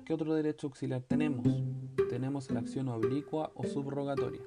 ¿Qué 0.04 0.14
otro 0.14 0.34
derecho 0.34 0.68
auxiliar 0.68 1.02
tenemos? 1.02 1.46
Tenemos 2.08 2.50
la 2.52 2.60
acción 2.60 2.88
oblicua 2.88 3.50
o 3.54 3.64
subrogatoria, 3.64 4.42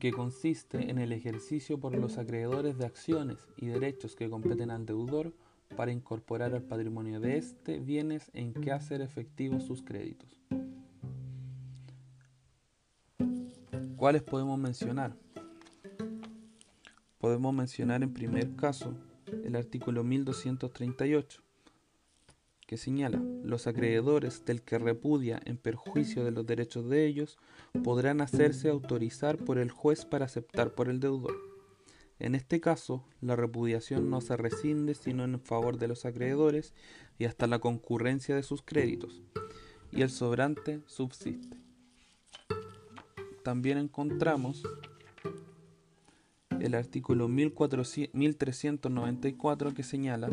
que 0.00 0.10
consiste 0.10 0.90
en 0.90 0.98
el 0.98 1.12
ejercicio 1.12 1.78
por 1.78 1.96
los 1.96 2.18
acreedores 2.18 2.78
de 2.78 2.84
acciones 2.84 3.48
y 3.56 3.66
derechos 3.66 4.16
que 4.16 4.28
competen 4.28 4.70
al 4.70 4.86
deudor 4.86 5.32
para 5.76 5.92
incorporar 5.92 6.52
al 6.52 6.62
patrimonio 6.62 7.20
de 7.20 7.38
este 7.38 7.78
bienes 7.78 8.30
en 8.34 8.52
que 8.54 8.72
hacer 8.72 9.00
efectivos 9.00 9.62
sus 9.62 9.82
créditos. 9.82 10.40
¿Cuáles 14.06 14.22
podemos 14.22 14.56
mencionar? 14.56 15.16
Podemos 17.18 17.52
mencionar 17.52 18.04
en 18.04 18.14
primer 18.14 18.54
caso 18.54 18.94
el 19.44 19.56
artículo 19.56 20.04
1238, 20.04 21.42
que 22.68 22.76
señala, 22.76 23.20
los 23.42 23.66
acreedores 23.66 24.44
del 24.44 24.62
que 24.62 24.78
repudia 24.78 25.40
en 25.44 25.56
perjuicio 25.56 26.24
de 26.24 26.30
los 26.30 26.46
derechos 26.46 26.88
de 26.88 27.04
ellos 27.04 27.36
podrán 27.82 28.20
hacerse 28.20 28.68
autorizar 28.68 29.38
por 29.38 29.58
el 29.58 29.72
juez 29.72 30.04
para 30.04 30.26
aceptar 30.26 30.76
por 30.76 30.88
el 30.88 31.00
deudor. 31.00 31.34
En 32.20 32.36
este 32.36 32.60
caso, 32.60 33.04
la 33.20 33.34
repudiación 33.34 34.08
no 34.08 34.20
se 34.20 34.36
rescinde 34.36 34.94
sino 34.94 35.24
en 35.24 35.40
favor 35.40 35.78
de 35.78 35.88
los 35.88 36.04
acreedores 36.04 36.74
y 37.18 37.24
hasta 37.24 37.48
la 37.48 37.58
concurrencia 37.58 38.36
de 38.36 38.44
sus 38.44 38.62
créditos, 38.62 39.24
y 39.90 40.02
el 40.02 40.10
sobrante 40.10 40.80
subsiste. 40.86 41.65
También 43.46 43.78
encontramos 43.78 44.62
el 46.58 46.74
artículo 46.74 47.28
1394 47.28 49.72
que 49.72 49.84
señala 49.84 50.30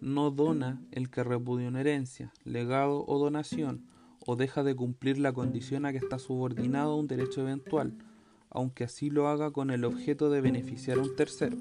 no 0.00 0.30
dona 0.30 0.80
el 0.92 1.10
que 1.10 1.24
repudia 1.24 1.68
una 1.68 1.82
herencia, 1.82 2.32
legado 2.42 3.04
o 3.06 3.18
donación, 3.18 3.84
o 4.24 4.34
deja 4.34 4.62
de 4.62 4.74
cumplir 4.74 5.18
la 5.18 5.34
condición 5.34 5.84
a 5.84 5.92
que 5.92 5.98
está 5.98 6.18
subordinado 6.18 6.92
a 6.92 6.96
un 6.96 7.06
derecho 7.06 7.42
eventual, 7.42 7.92
aunque 8.48 8.84
así 8.84 9.10
lo 9.10 9.28
haga 9.28 9.50
con 9.50 9.70
el 9.70 9.84
objeto 9.84 10.30
de 10.30 10.40
beneficiar 10.40 10.96
a 10.96 11.02
un 11.02 11.14
tercero. 11.16 11.58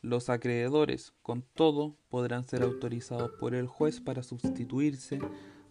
Los 0.00 0.30
acreedores, 0.30 1.12
con 1.20 1.42
todo, 1.42 1.98
podrán 2.08 2.44
ser 2.44 2.62
autorizados 2.62 3.30
por 3.32 3.54
el 3.54 3.66
juez 3.66 4.00
para 4.00 4.22
sustituirse 4.22 5.18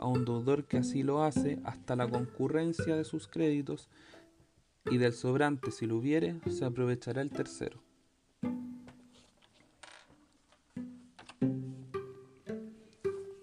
un 0.05 0.25
deudor 0.25 0.65
que 0.65 0.77
así 0.77 1.03
lo 1.03 1.23
hace 1.23 1.59
hasta 1.63 1.95
la 1.95 2.07
concurrencia 2.07 2.95
de 2.95 3.03
sus 3.03 3.27
créditos 3.27 3.89
y 4.89 4.97
del 4.97 5.13
sobrante, 5.13 5.71
si 5.71 5.85
lo 5.85 5.97
hubiere, 5.97 6.35
se 6.49 6.65
aprovechará 6.65 7.21
el 7.21 7.31
tercero. 7.31 7.79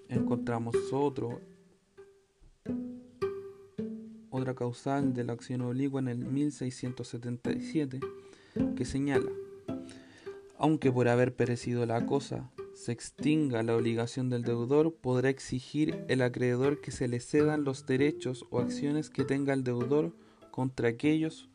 Encontramos 0.09 0.77
otro, 0.93 1.41
otra 4.31 4.55
causal 4.55 5.13
de 5.13 5.25
la 5.25 5.33
acción 5.33 5.61
obligua 5.63 6.01
en 6.01 6.09
el 6.09 6.19
1677 6.19 8.01
que 8.77 8.85
señala, 8.85 9.31
aunque 10.57 10.93
por 10.93 11.09
haber 11.09 11.35
perecido 11.35 11.85
la 11.87 12.07
cosa 12.07 12.51
se 12.75 12.93
extinga 12.93 13.63
la 13.63 13.77
obligación 13.77 14.31
del 14.31 14.43
deudor, 14.43 14.95
podrá 14.95 15.29
exigir 15.29 16.05
el 16.09 16.23
acreedor 16.23 16.81
que 16.81 16.91
se 16.91 17.09
le 17.09 17.21
cedan 17.21 17.65
los 17.65 17.87
derechos 17.87 18.47
o 18.51 18.59
acciones 18.59 19.11
que 19.11 19.25
tenga 19.25 19.53
el 19.53 19.65
deudor 19.65 20.15
contra 20.51 20.89
aquellos 20.89 21.49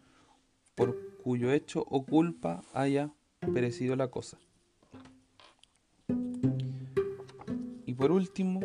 por 0.76 0.98
cuyo 1.24 1.52
hecho 1.52 1.86
o 1.90 2.06
culpa 2.06 2.62
haya 2.74 3.12
perecido 3.54 3.96
la 3.96 4.10
cosa. 4.10 4.40
Y 7.86 7.94
por 7.94 8.12
último, 8.12 8.62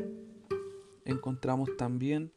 encontramos 1.04 1.76
también 1.76 2.32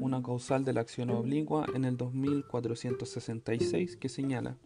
una 0.00 0.22
causal 0.22 0.64
de 0.64 0.74
la 0.74 0.82
acción 0.82 1.10
obligua 1.10 1.66
en 1.74 1.84
el 1.84 1.96
2466 1.96 3.96
que 3.96 4.08
señala 4.08 4.58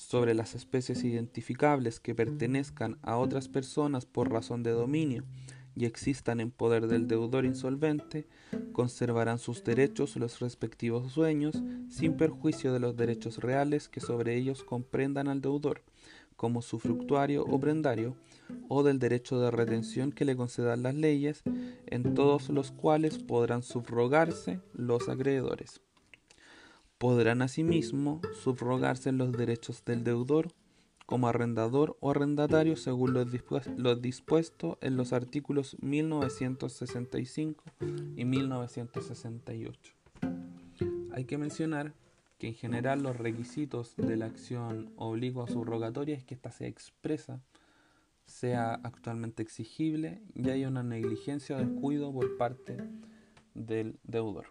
sobre 0.00 0.34
las 0.34 0.54
especies 0.54 1.04
identificables 1.04 2.00
que 2.00 2.14
pertenezcan 2.14 2.98
a 3.02 3.18
otras 3.18 3.48
personas 3.48 4.06
por 4.06 4.32
razón 4.32 4.62
de 4.62 4.70
dominio 4.70 5.24
y 5.76 5.84
existan 5.84 6.40
en 6.40 6.50
poder 6.50 6.86
del 6.86 7.06
deudor 7.06 7.44
insolvente, 7.44 8.26
conservarán 8.72 9.38
sus 9.38 9.62
derechos 9.62 10.16
los 10.16 10.40
respectivos 10.40 11.14
dueños, 11.14 11.62
sin 11.90 12.16
perjuicio 12.16 12.72
de 12.72 12.80
los 12.80 12.96
derechos 12.96 13.38
reales 13.38 13.88
que 13.88 14.00
sobre 14.00 14.36
ellos 14.36 14.64
comprendan 14.64 15.28
al 15.28 15.42
deudor, 15.42 15.82
como 16.34 16.62
su 16.62 16.78
fructuario 16.78 17.44
o 17.44 17.60
prendario, 17.60 18.16
o 18.68 18.82
del 18.82 18.98
derecho 18.98 19.38
de 19.38 19.50
retención 19.50 20.12
que 20.12 20.24
le 20.24 20.34
concedan 20.34 20.82
las 20.82 20.94
leyes, 20.94 21.42
en 21.86 22.14
todos 22.14 22.48
los 22.48 22.72
cuales 22.72 23.18
podrán 23.18 23.62
subrogarse 23.62 24.60
los 24.72 25.10
acreedores. 25.10 25.82
Podrán 27.00 27.40
asimismo 27.40 28.20
subrogarse 28.42 29.10
los 29.10 29.32
derechos 29.32 29.82
del 29.86 30.04
deudor 30.04 30.48
como 31.06 31.28
arrendador 31.28 31.96
o 32.00 32.10
arrendatario 32.10 32.76
según 32.76 33.14
lo, 33.14 33.24
dispuesto 33.96 34.76
en 34.82 34.98
los 34.98 35.14
artículos 35.14 35.78
1965 35.80 37.64
y 38.16 38.26
1968. 38.26 39.94
Hay 41.12 41.24
que 41.24 41.38
mencionar 41.38 41.94
que 42.36 42.48
en 42.48 42.54
general 42.54 43.02
los 43.02 43.16
requisitos 43.16 43.96
de 43.96 44.18
la 44.18 44.26
acción 44.26 44.92
obligua 44.96 45.48
subrogatoria 45.48 46.14
es 46.14 46.24
que 46.24 46.34
ésta 46.34 46.50
sea 46.50 46.68
expresa, 46.68 47.40
sea 48.26 48.74
actualmente 48.74 49.42
exigible 49.42 50.20
y 50.34 50.50
haya 50.50 50.68
una 50.68 50.82
negligencia 50.82 51.56
o 51.56 51.60
descuido 51.60 52.12
por 52.12 52.36
parte 52.36 52.76
del 53.54 53.98
deudor. 54.02 54.48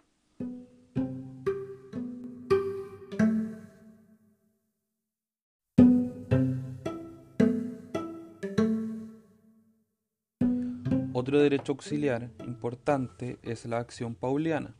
Derecho 11.40 11.72
auxiliar 11.72 12.30
importante 12.46 13.38
es 13.42 13.64
la 13.64 13.78
acción 13.78 14.14
pauliana. 14.14 14.74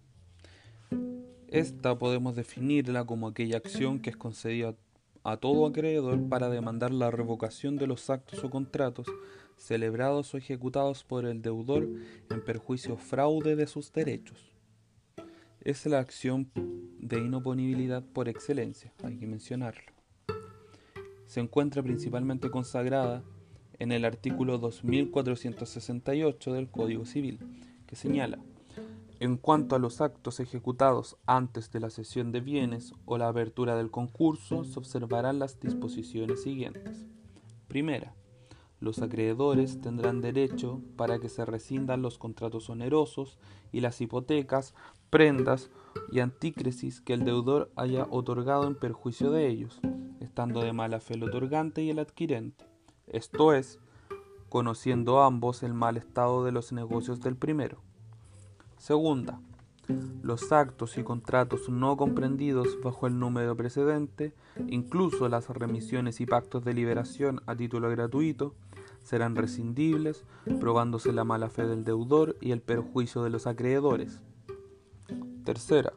Esta 1.49 1.99
podemos 1.99 2.37
definirla 2.37 3.07
como 3.07 3.29
aquella 3.29 3.57
acción 3.57 3.99
que 3.99 4.11
es 4.11 4.17
concedida 4.19 4.77
a 5.25 5.39
todo 5.39 5.65
acreedor 5.65 6.29
para 6.29 6.51
demandar 6.51 6.93
la 6.93 7.11
revocación 7.11 7.77
de 7.77 7.87
los 7.87 8.11
actos 8.11 8.45
o 8.45 8.51
contratos 8.51 9.07
celebrados 9.57 10.35
o 10.35 10.37
ejecutados 10.37 11.03
por 11.03 11.25
el 11.25 11.41
deudor 11.41 11.89
en 12.29 12.45
perjuicio 12.45 12.99
fraude 12.99 13.57
de 13.57 13.67
sus 13.67 13.91
derechos. 13.91 14.53
Es 15.63 15.87
la 15.87 15.99
acción 15.99 16.51
de 16.99 17.21
inoponibilidad 17.21 18.05
por 18.05 18.29
excelencia, 18.29 18.93
hay 19.03 19.17
que 19.17 19.27
mencionarlo. 19.27 19.93
Se 21.25 21.41
encuentra 21.41 21.83
principalmente 21.83 22.51
consagrada 22.51 23.25
en 23.81 23.93
el 23.93 24.05
artículo 24.05 24.59
2468 24.59 26.53
del 26.53 26.69
Código 26.69 27.07
Civil, 27.07 27.41
que 27.87 27.97
señala, 27.97 28.39
en 29.21 29.37
cuanto 29.39 29.75
a 29.75 29.79
los 29.79 30.03
actos 30.03 30.39
ejecutados 30.39 31.17
antes 31.27 31.73
de 31.73 31.81
la 31.81 31.91
cesión 31.91 32.31
de 32.31 32.41
bienes 32.41 32.93
o 33.07 33.19
la 33.19 33.29
apertura 33.29 33.75
del 33.77 33.91
concurso, 33.91 34.65
se 34.65 34.79
observarán 34.79 35.39
las 35.39 35.59
disposiciones 35.61 36.43
siguientes. 36.43 37.07
Primera, 37.69 38.15
los 38.81 39.01
acreedores 39.01 39.81
tendrán 39.81 40.21
derecho 40.21 40.83
para 40.97 41.19
que 41.19 41.31
se 41.31 41.45
rescindan 41.47 42.03
los 42.03 42.19
contratos 42.19 42.69
onerosos 42.69 43.39
y 43.73 43.81
las 43.81 44.01
hipotecas, 44.01 44.75
prendas 45.09 45.71
y 46.13 46.21
antícresis 46.21 47.01
que 47.01 47.15
el 47.15 47.25
deudor 47.25 47.71
haya 47.77 48.07
otorgado 48.11 48.67
en 48.67 48.75
perjuicio 48.75 49.31
de 49.31 49.49
ellos, 49.49 49.81
estando 50.21 50.61
de 50.61 50.75
mala 50.75 51.01
fe 51.01 51.15
el 51.15 51.25
otorgante 51.25 51.83
y 51.83 51.91
el 51.91 51.99
adquirente 51.99 52.70
esto 53.11 53.53
es, 53.53 53.79
conociendo 54.49 55.23
ambos 55.23 55.63
el 55.63 55.75
mal 55.75 55.97
estado 55.97 56.45
de 56.45 56.53
los 56.53 56.73
negocios 56.73 57.21
del 57.21 57.37
primero. 57.37 57.79
Segunda, 58.79 59.41
los 60.23 60.53
actos 60.53 60.99
y 60.99 61.03
contratos 61.03 61.69
no 61.69 61.97
comprendidos 61.97 62.79
bajo 62.83 63.07
el 63.07 63.19
número 63.19 63.57
precedente, 63.57 64.35
incluso 64.69 65.29
las 65.29 65.49
remisiones 65.49 66.21
y 66.21 66.27
pactos 66.27 66.65
de 66.65 66.75
liberación 66.75 67.43
a 67.47 67.57
título 67.57 67.91
gratuito, 67.91 68.55
serán 69.03 69.35
rescindibles, 69.35 70.25
probándose 70.61 71.13
la 71.13 71.25
mala 71.25 71.49
fe 71.49 71.67
del 71.67 71.85
deudor 71.85 72.37
y 72.41 72.53
el 72.53 72.61
perjuicio 72.61 73.23
de 73.23 73.31
los 73.31 73.47
acreedores. 73.47 74.21
Tercera, 75.45 75.93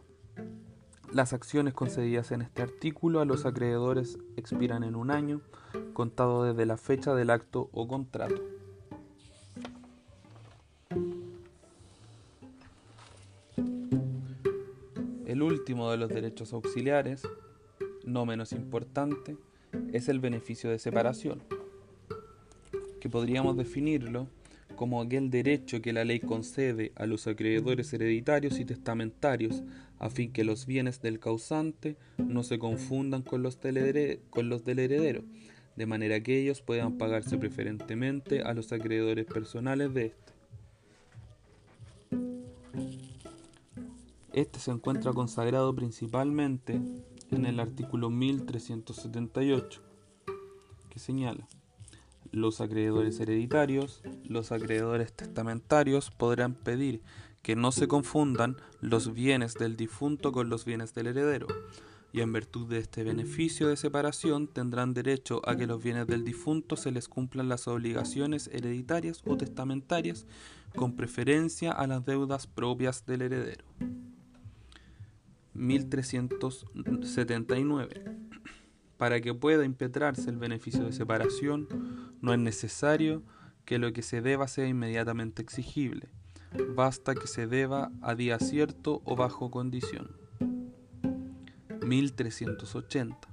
las 1.12 1.34
acciones 1.34 1.73
concedidas 1.73 2.32
en 2.32 2.41
este 2.41 2.62
artículo 2.62 3.19
a 3.19 3.26
los 3.26 3.45
acreedores 3.45 4.17
expiran 4.36 4.84
en 4.84 4.95
un 4.95 5.12
año, 5.12 5.41
contado 5.93 6.43
desde 6.43 6.65
la 6.65 6.77
fecha 6.77 7.15
del 7.15 7.29
acto 7.29 7.69
o 7.71 7.88
contrato. 7.88 8.41
El 15.25 15.41
último 15.41 15.89
de 15.89 15.97
los 15.97 16.10
derechos 16.10 16.53
auxiliares, 16.53 17.23
no 18.06 18.25
menos 18.25 18.51
importante, 18.51 19.38
es 19.91 20.10
el 20.10 20.19
beneficio 20.19 20.69
de 20.69 20.77
separación, 20.77 21.41
que 22.99 23.10
podríamos 23.10 23.58
definirlo 23.58 24.27
como 24.75 25.01
aquel 25.01 25.29
derecho 25.29 25.82
que 25.82 25.93
la 25.93 26.03
ley 26.03 26.19
concede 26.19 26.91
a 26.95 27.06
los 27.06 27.27
acreedores 27.27 27.93
hereditarios 27.93 28.60
y 28.60 28.65
testamentarios 28.65 29.63
a 29.99 30.10
fin 30.10 30.32
que 30.32 30.43
los 30.43 30.65
bienes 30.65 31.01
del 31.01 31.19
causante 31.19 31.95
no 32.17 32.43
se 32.43 32.60
confundan 32.60 33.21
con 33.21 33.43
los, 33.43 33.62
del 33.62 33.77
heredero, 33.77 35.23
de 35.75 35.86
manera 35.86 36.21
que 36.21 36.39
ellos 36.39 36.62
puedan 36.62 36.97
pagarse 36.97 37.38
preferentemente 37.38 38.41
a 38.41 38.53
los 38.53 38.71
acreedores 38.71 39.25
personales 39.25 39.93
de 39.93 40.05
este. 40.07 40.33
Este 44.33 44.59
se 44.59 44.71
encuentra 44.71 45.13
consagrado 45.13 45.75
principalmente 45.75 46.81
en 47.29 47.45
el 47.45 47.59
artículo 47.59 48.09
1378, 48.09 49.81
que 50.89 50.99
señala 50.99 51.47
los 52.31 52.62
acreedores 52.62 53.19
hereditarios, 53.19 54.01
los 54.25 54.51
acreedores 54.51 55.13
testamentarios 55.13 56.09
podrán 56.09 56.55
pedir 56.55 57.01
que 57.43 57.55
no 57.55 57.71
se 57.71 57.88
confundan 57.88 58.57
los 58.81 59.13
bienes 59.13 59.53
del 59.53 59.75
difunto 59.75 60.31
con 60.31 60.49
los 60.49 60.65
bienes 60.65 60.95
del 60.95 61.07
heredero, 61.07 61.45
y 62.13 62.21
en 62.21 62.32
virtud 62.32 62.69
de 62.69 62.78
este 62.78 63.04
beneficio 63.04 63.67
de 63.67 63.76
separación 63.76 64.47
tendrán 64.47 64.93
derecho 64.93 65.41
a 65.49 65.58
que 65.58 65.65
los 65.65 65.82
bienes 65.84 66.06
del 66.06 66.23
difunto 66.23 66.78
se 66.78 66.91
les 66.91 67.10
cumplan 67.10 67.49
las 67.49 67.67
obligaciones 67.67 68.52
hereditarias 68.54 69.23
o 69.26 69.36
testamentarias 69.36 70.28
con 70.76 70.95
preferencia 70.95 71.71
a 71.71 71.88
las 71.88 72.06
deudas 72.06 72.45
propias 72.45 73.08
del 73.08 73.23
heredero. 73.23 73.65
1379. 75.56 78.06
Para 78.97 79.19
que 79.19 79.34
pueda 79.34 79.65
impetrarse 79.65 80.30
el 80.30 80.38
beneficio 80.38 80.86
de 80.86 80.93
separación, 80.93 81.67
no 82.21 82.32
es 82.32 82.39
necesario 82.39 83.23
que 83.65 83.80
lo 83.80 83.91
que 83.91 84.04
se 84.04 84.21
deba 84.21 84.47
sea 84.47 84.67
inmediatamente 84.67 85.41
exigible, 85.41 86.10
basta 86.76 87.15
que 87.15 87.26
se 87.26 87.47
deba 87.47 87.91
a 88.04 88.13
día 88.13 88.38
cierto 88.38 89.02
o 89.04 89.15
bajo 89.15 89.49
condición. 89.49 90.22
1380. 91.84 93.28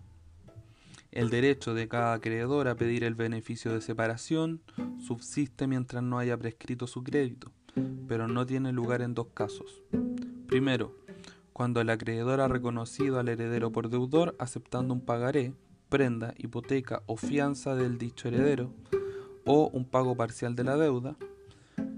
El 1.13 1.29
derecho 1.29 1.75
de 1.75 1.89
cada 1.89 2.15
acreedor 2.15 2.69
a 2.69 2.77
pedir 2.77 3.03
el 3.03 3.15
beneficio 3.15 3.73
de 3.73 3.81
separación 3.81 4.61
subsiste 5.05 5.67
mientras 5.67 6.03
no 6.03 6.19
haya 6.19 6.37
prescrito 6.37 6.87
su 6.87 7.03
crédito, 7.03 7.51
pero 8.07 8.29
no 8.29 8.47
tiene 8.47 8.73
lugar 8.73 9.03
en 9.03 9.15
dos 9.15 9.29
casos. 9.35 9.83
Primero, 10.47 10.97
cuando 11.53 11.81
el 11.81 11.91
acreedor 11.91 12.41
ha 12.41 12.49
reconocido 12.49 13.19
al 13.19 13.29
heredero 13.29 13.73
por 13.73 13.89
deudor 13.89 14.37
aceptando 14.39 14.95
un 14.95 15.01
pagaré, 15.01 15.53
prenda, 15.89 16.33
hipoteca 16.39 17.03
o 17.07 17.17
fianza 17.17 17.75
del 17.75 17.99
dicho 17.99 18.29
heredero, 18.29 18.73
o 19.45 19.69
un 19.69 19.85
pago 19.85 20.17
parcial 20.17 20.55
de 20.55 20.65
la 20.65 20.77
deuda. 20.77 21.17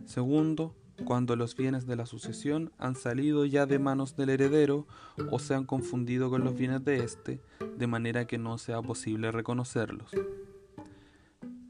Segundo, 0.07 0.75
cuando 1.05 1.37
los 1.37 1.57
bienes 1.57 1.87
de 1.87 1.97
la 1.97 2.07
sucesión 2.07 2.73
han 2.79 2.97
salido 2.97 3.45
ya 3.45 3.67
de 3.67 3.79
manos 3.79 4.17
del 4.17 4.31
heredero 4.31 4.87
o 5.31 5.39
se 5.39 5.55
han 5.55 5.65
confundido 5.65 6.31
con 6.31 6.45
los 6.45 6.57
bienes 6.57 6.85
de 6.85 7.05
éste, 7.05 7.41
de 7.77 7.87
manera 7.87 8.27
que 8.27 8.39
no 8.39 8.59
sea 8.59 8.83
posible 8.83 9.31
reconocerlos. 9.31 10.11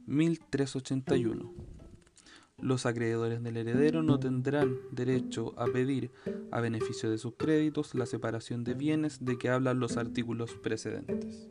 1381 0.06 1.72
los 2.62 2.86
acreedores 2.86 3.42
del 3.42 3.56
heredero 3.56 4.04
no 4.04 4.20
tendrán 4.20 4.76
derecho 4.92 5.52
a 5.58 5.66
pedir, 5.66 6.12
a 6.52 6.60
beneficio 6.60 7.10
de 7.10 7.18
sus 7.18 7.34
créditos, 7.36 7.94
la 7.94 8.06
separación 8.06 8.62
de 8.62 8.74
bienes 8.74 9.24
de 9.24 9.36
que 9.36 9.48
hablan 9.48 9.80
los 9.80 9.96
artículos 9.96 10.54
precedentes. 10.54 11.48